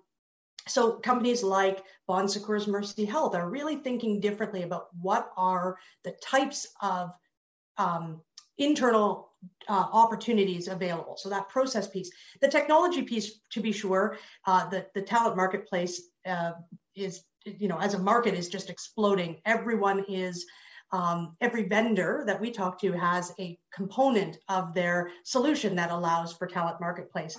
so 0.68 0.94
companies 0.94 1.44
like 1.44 1.84
Bon 2.08 2.28
Secours 2.28 2.68
Mercy 2.68 3.06
Health 3.06 3.36
are 3.36 3.50
really 3.50 3.78
thinking 3.78 4.20
differently 4.20 4.64
about 4.64 4.88
what 5.02 5.32
are 5.36 5.78
the 6.04 6.16
types 6.24 6.68
of 6.82 7.12
um, 7.78 8.22
internal 8.58 9.32
uh, 9.68 9.86
opportunities 9.92 10.68
available. 10.68 11.18
So 11.18 11.30
that 11.30 11.50
process 11.50 11.88
piece, 11.88 12.12
the 12.42 12.48
technology 12.48 13.02
piece, 13.02 13.40
to 13.52 13.60
be 13.60 13.72
sure, 13.72 14.18
uh, 14.46 14.70
the, 14.70 14.86
the 14.94 15.02
talent 15.02 15.36
marketplace 15.36 16.02
uh, 16.26 16.52
is 16.96 17.24
you 17.46 17.68
know, 17.68 17.80
as 17.80 17.94
a 17.94 18.00
market 18.00 18.34
is 18.34 18.50
just 18.50 18.70
exploding. 18.70 19.42
Everyone 19.46 20.06
is, 20.08 20.46
um, 20.92 21.36
every 21.42 21.68
vendor 21.68 22.24
that 22.28 22.40
we 22.40 22.52
talk 22.52 22.80
to 22.82 22.92
has 22.94 23.34
a 23.40 23.58
component 23.74 24.38
of 24.50 24.74
their 24.74 25.12
solution 25.24 25.76
that 25.76 25.92
allows 25.92 26.34
for 26.34 26.48
talent 26.48 26.80
marketplace. 26.80 27.38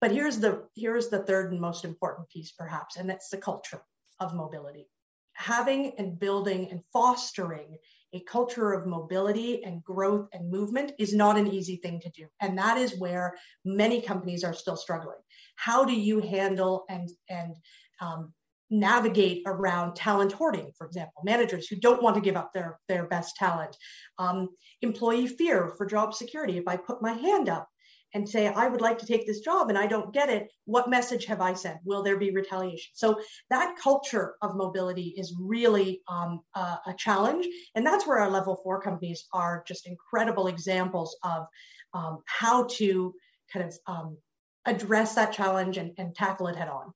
But 0.00 0.10
here's 0.10 0.38
the 0.38 0.68
here's 0.74 1.08
the 1.08 1.20
third 1.20 1.52
and 1.52 1.60
most 1.60 1.84
important 1.84 2.28
piece, 2.28 2.52
perhaps, 2.52 2.96
and 2.96 3.08
that's 3.08 3.30
the 3.30 3.38
culture 3.38 3.82
of 4.20 4.34
mobility. 4.34 4.88
Having 5.34 5.92
and 5.98 6.18
building 6.18 6.70
and 6.70 6.82
fostering 6.92 7.78
a 8.12 8.20
culture 8.20 8.72
of 8.72 8.86
mobility 8.86 9.64
and 9.64 9.82
growth 9.82 10.28
and 10.32 10.50
movement 10.50 10.92
is 10.98 11.12
not 11.12 11.36
an 11.36 11.48
easy 11.48 11.76
thing 11.76 12.00
to 12.00 12.10
do. 12.10 12.26
And 12.40 12.56
that 12.56 12.78
is 12.78 12.98
where 12.98 13.34
many 13.64 14.00
companies 14.00 14.44
are 14.44 14.54
still 14.54 14.76
struggling. 14.76 15.18
How 15.56 15.84
do 15.84 15.92
you 15.92 16.20
handle 16.20 16.84
and, 16.88 17.10
and 17.28 17.56
um, 18.00 18.32
navigate 18.70 19.42
around 19.46 19.94
talent 19.94 20.32
hoarding, 20.32 20.70
for 20.76 20.86
example, 20.86 21.22
managers 21.24 21.68
who 21.68 21.76
don't 21.76 22.02
want 22.02 22.16
to 22.16 22.22
give 22.22 22.36
up 22.36 22.52
their, 22.52 22.78
their 22.88 23.06
best 23.06 23.36
talent, 23.36 23.76
um, 24.18 24.48
employee 24.82 25.26
fear 25.26 25.68
for 25.76 25.86
job 25.86 26.14
security. 26.14 26.58
If 26.58 26.66
I 26.66 26.76
put 26.76 27.02
my 27.02 27.12
hand 27.12 27.48
up 27.48 27.68
and 28.14 28.28
say, 28.28 28.46
I 28.46 28.68
would 28.68 28.80
like 28.80 28.98
to 28.98 29.06
take 29.06 29.26
this 29.26 29.40
job 29.40 29.68
and 29.68 29.76
I 29.76 29.86
don't 29.86 30.14
get 30.14 30.30
it, 30.30 30.48
what 30.66 30.88
message 30.88 31.24
have 31.26 31.40
I 31.40 31.52
sent? 31.52 31.78
Will 31.84 32.02
there 32.02 32.16
be 32.16 32.30
retaliation? 32.30 32.92
So 32.94 33.20
that 33.50 33.76
culture 33.76 34.36
of 34.40 34.54
mobility 34.54 35.14
is 35.16 35.36
really 35.38 36.00
um, 36.08 36.40
a, 36.54 36.78
a, 36.86 36.94
challenge. 36.96 37.46
And 37.74 37.84
that's 37.84 38.06
where 38.06 38.18
our 38.18 38.30
level 38.30 38.60
four 38.62 38.80
companies 38.80 39.26
are 39.32 39.64
just 39.66 39.88
incredible 39.88 40.46
examples 40.46 41.16
of 41.24 41.46
um, 41.92 42.18
how 42.26 42.68
to 42.72 43.14
kind 43.52 43.66
of 43.66 43.78
um, 43.86 44.16
address 44.64 45.16
that 45.16 45.32
challenge 45.32 45.76
and, 45.76 45.92
and 45.98 46.14
tackle 46.14 46.46
it 46.46 46.56
head 46.56 46.68
on. 46.68 46.92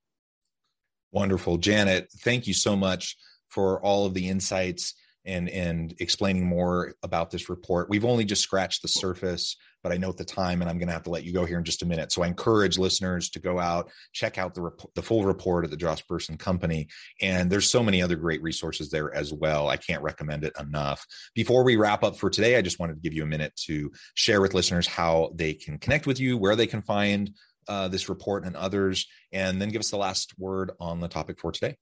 Wonderful. 1.11 1.57
Janet, 1.57 2.09
thank 2.19 2.47
you 2.47 2.53
so 2.53 2.75
much 2.75 3.17
for 3.49 3.83
all 3.83 4.05
of 4.05 4.13
the 4.13 4.29
insights 4.29 4.93
and 5.25 5.49
and 5.49 5.93
explaining 5.99 6.45
more 6.45 6.93
about 7.03 7.29
this 7.29 7.49
report. 7.49 7.89
We've 7.89 8.05
only 8.05 8.25
just 8.25 8.41
scratched 8.41 8.81
the 8.81 8.87
surface, 8.87 9.57
but 9.83 9.91
I 9.91 9.97
note 9.97 10.17
the 10.17 10.25
time 10.25 10.61
and 10.61 10.69
I'm 10.69 10.77
going 10.77 10.87
to 10.87 10.93
have 10.93 11.03
to 11.03 11.09
let 11.09 11.23
you 11.23 11.33
go 11.33 11.45
here 11.45 11.57
in 11.57 11.63
just 11.63 11.81
a 11.81 11.85
minute. 11.85 12.11
So 12.11 12.23
I 12.23 12.27
encourage 12.27 12.77
listeners 12.77 13.29
to 13.31 13.39
go 13.39 13.59
out, 13.59 13.91
check 14.13 14.37
out 14.37 14.53
the 14.53 14.61
rep- 14.61 14.93
the 14.95 15.01
full 15.01 15.25
report 15.25 15.65
of 15.65 15.71
the 15.71 15.77
Josh 15.77 16.03
Bersin 16.09 16.39
Company 16.39 16.87
and 17.21 17.51
there's 17.51 17.69
so 17.69 17.83
many 17.83 18.01
other 18.01 18.15
great 18.15 18.41
resources 18.41 18.89
there 18.89 19.13
as 19.13 19.33
well. 19.33 19.67
I 19.67 19.77
can't 19.77 20.03
recommend 20.03 20.43
it 20.45 20.53
enough. 20.59 21.05
Before 21.35 21.63
we 21.63 21.75
wrap 21.75 22.03
up 22.03 22.17
for 22.17 22.29
today, 22.29 22.55
I 22.55 22.61
just 22.61 22.79
wanted 22.79 22.95
to 22.95 23.01
give 23.01 23.13
you 23.13 23.23
a 23.23 23.27
minute 23.27 23.55
to 23.67 23.91
share 24.13 24.41
with 24.41 24.53
listeners 24.53 24.87
how 24.87 25.31
they 25.35 25.53
can 25.53 25.79
connect 25.79 26.07
with 26.07 26.19
you, 26.19 26.37
where 26.37 26.55
they 26.55 26.67
can 26.67 26.81
find 26.81 27.31
uh, 27.67 27.87
this 27.87 28.09
report 28.09 28.45
and 28.45 28.55
others, 28.55 29.07
and 29.31 29.61
then 29.61 29.69
give 29.69 29.79
us 29.79 29.91
the 29.91 29.97
last 29.97 30.33
word 30.37 30.71
on 30.79 30.99
the 30.99 31.07
topic 31.07 31.39
for 31.39 31.51
today. 31.51 31.75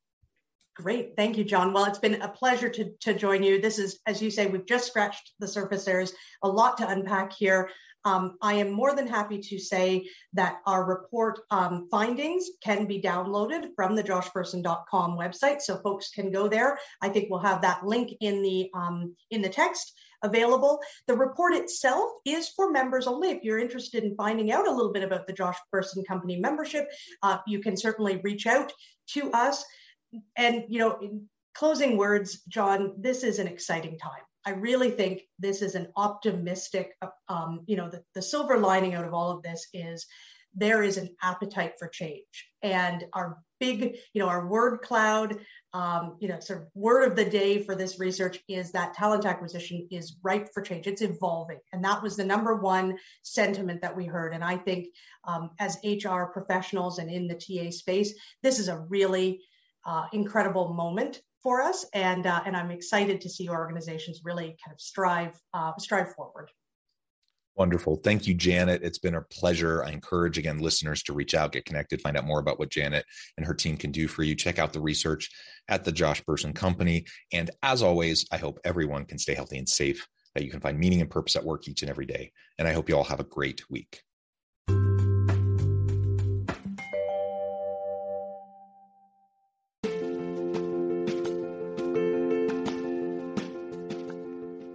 Great. 0.75 1.15
Thank 1.15 1.37
you, 1.37 1.43
John. 1.43 1.73
Well, 1.73 1.85
it's 1.85 1.97
been 1.97 2.21
a 2.21 2.29
pleasure 2.29 2.69
to, 2.69 2.91
to 3.01 3.15
join 3.15 3.41
you. 3.41 3.59
This 3.59 3.79
is, 3.79 3.99
as 4.05 4.21
you 4.21 4.29
say, 4.29 4.45
we've 4.45 4.65
just 4.65 4.85
scratched 4.85 5.31
the 5.39 5.47
surface. 5.47 5.85
There's 5.85 6.13
a 6.43 6.47
lot 6.47 6.77
to 6.77 6.87
unpack 6.87 7.33
here. 7.33 7.71
Um, 8.05 8.37
I 8.41 8.53
am 8.53 8.71
more 8.71 8.95
than 8.95 9.07
happy 9.07 9.39
to 9.39 9.59
say 9.59 10.07
that 10.33 10.59
our 10.65 10.85
report 10.85 11.39
um, 11.49 11.87
findings 11.89 12.47
can 12.63 12.85
be 12.85 13.01
downloaded 13.01 13.69
from 13.75 13.95
the 13.95 14.03
joshbersin.com 14.03 15.17
website, 15.17 15.61
so 15.61 15.77
folks 15.77 16.11
can 16.11 16.31
go 16.31 16.47
there. 16.47 16.77
I 17.01 17.09
think 17.09 17.29
we'll 17.29 17.39
have 17.39 17.63
that 17.63 17.85
link 17.85 18.13
in 18.21 18.43
the 18.43 18.69
um, 18.73 19.15
in 19.31 19.41
the 19.41 19.49
text 19.49 19.93
available. 20.23 20.79
The 21.07 21.15
report 21.15 21.53
itself 21.53 22.11
is 22.25 22.49
for 22.49 22.71
members 22.71 23.07
only. 23.07 23.29
If 23.29 23.43
you're 23.43 23.59
interested 23.59 24.03
in 24.03 24.15
finding 24.15 24.51
out 24.51 24.67
a 24.67 24.71
little 24.71 24.91
bit 24.91 25.03
about 25.03 25.27
the 25.27 25.33
Josh 25.33 25.57
Bersin 25.73 26.05
Company 26.07 26.39
membership, 26.39 26.87
uh, 27.23 27.37
you 27.47 27.59
can 27.59 27.77
certainly 27.77 28.19
reach 28.23 28.47
out 28.47 28.71
to 29.09 29.31
us. 29.31 29.63
And, 30.35 30.63
you 30.69 30.79
know, 30.79 31.21
closing 31.53 31.97
words, 31.97 32.41
John, 32.47 32.93
this 32.97 33.23
is 33.23 33.39
an 33.39 33.47
exciting 33.47 33.97
time. 33.97 34.21
I 34.45 34.51
really 34.51 34.91
think 34.91 35.23
this 35.39 35.61
is 35.61 35.75
an 35.75 35.87
optimistic, 35.95 36.93
um, 37.27 37.61
you 37.67 37.75
know, 37.75 37.89
the, 37.89 38.01
the 38.15 38.21
silver 38.21 38.57
lining 38.57 38.93
out 38.93 39.05
of 39.05 39.13
all 39.13 39.31
of 39.31 39.43
this 39.43 39.67
is 39.73 40.05
there 40.55 40.83
is 40.83 40.97
an 40.97 41.09
appetite 41.21 41.73
for 41.77 41.87
change. 41.89 42.49
And 42.63 43.05
our 43.13 43.37
big, 43.59 43.97
you 44.13 44.21
know, 44.21 44.27
our 44.27 44.47
word 44.47 44.81
cloud, 44.81 45.37
um, 45.73 46.17
you 46.19 46.27
know, 46.27 46.39
sort 46.39 46.61
of 46.61 46.67
word 46.73 47.03
of 47.09 47.15
the 47.15 47.29
day 47.29 47.61
for 47.63 47.75
this 47.75 47.99
research 47.99 48.39
is 48.47 48.71
that 48.71 48.93
talent 48.93 49.25
acquisition 49.25 49.87
is 49.91 50.17
ripe 50.23 50.49
for 50.53 50.61
change. 50.61 50.87
It's 50.87 51.01
evolving. 51.01 51.59
And 51.73 51.83
that 51.83 52.01
was 52.01 52.15
the 52.15 52.25
number 52.25 52.55
one 52.55 52.97
sentiment 53.23 53.81
that 53.81 53.95
we 53.95 54.05
heard. 54.05 54.33
And 54.33 54.43
I 54.43 54.57
think 54.57 54.87
um, 55.25 55.51
as 55.59 55.77
HR 55.83 56.25
professionals 56.25 56.99
and 56.99 57.09
in 57.09 57.27
the 57.27 57.35
TA 57.35 57.71
space, 57.71 58.13
this 58.43 58.59
is 58.59 58.67
a 58.67 58.79
really 58.89 59.41
uh, 59.85 60.05
incredible 60.13 60.73
moment 60.73 61.21
for 61.41 61.61
us. 61.61 61.85
And, 61.93 62.25
uh, 62.25 62.41
and 62.45 62.57
I'm 62.57 62.71
excited 62.71 63.21
to 63.21 63.29
see 63.29 63.49
organizations 63.49 64.21
really 64.23 64.57
kind 64.63 64.73
of 64.73 64.81
strive, 64.81 65.39
uh, 65.53 65.73
strive 65.77 66.13
forward. 66.13 66.49
Wonderful. 67.57 67.95
Thank 67.97 68.27
you, 68.27 68.35
Janet. 68.35 68.83
It's 68.83 68.99
been 68.99 69.15
a 69.15 69.21
pleasure. 69.23 69.83
I 69.83 69.89
encourage 69.89 70.37
again 70.37 70.59
listeners 70.59 71.01
to 71.03 71.13
reach 71.13 71.33
out, 71.33 71.53
get 71.53 71.65
connected, 71.65 71.99
find 72.01 72.15
out 72.15 72.23
more 72.23 72.39
about 72.39 72.59
what 72.59 72.69
Janet 72.69 73.03
and 73.35 73.45
her 73.47 73.55
team 73.55 73.77
can 73.77 73.91
do 73.91 74.07
for 74.07 74.21
you. 74.21 74.35
Check 74.35 74.59
out 74.59 74.73
the 74.73 74.79
research 74.79 75.31
at 75.67 75.83
the 75.83 75.91
Josh 75.91 76.23
Bersin 76.23 76.53
Company. 76.53 77.05
And 77.33 77.49
as 77.63 77.81
always, 77.81 78.27
I 78.31 78.37
hope 78.37 78.59
everyone 78.63 79.05
can 79.05 79.17
stay 79.17 79.33
healthy 79.33 79.57
and 79.57 79.67
safe, 79.67 80.07
that 80.35 80.43
you 80.43 80.51
can 80.51 80.59
find 80.59 80.77
meaning 80.77 81.01
and 81.01 81.09
purpose 81.09 81.35
at 81.35 81.43
work 81.43 81.67
each 81.67 81.81
and 81.81 81.89
every 81.89 82.05
day. 82.05 82.31
And 82.59 82.67
I 82.67 82.73
hope 82.73 82.89
you 82.89 82.95
all 82.95 83.03
have 83.05 83.19
a 83.19 83.23
great 83.23 83.63
week. 83.71 84.03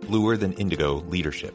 Bluer 0.09 0.37
than 0.37 0.53
indigo 0.55 0.97
leadership 1.09 1.55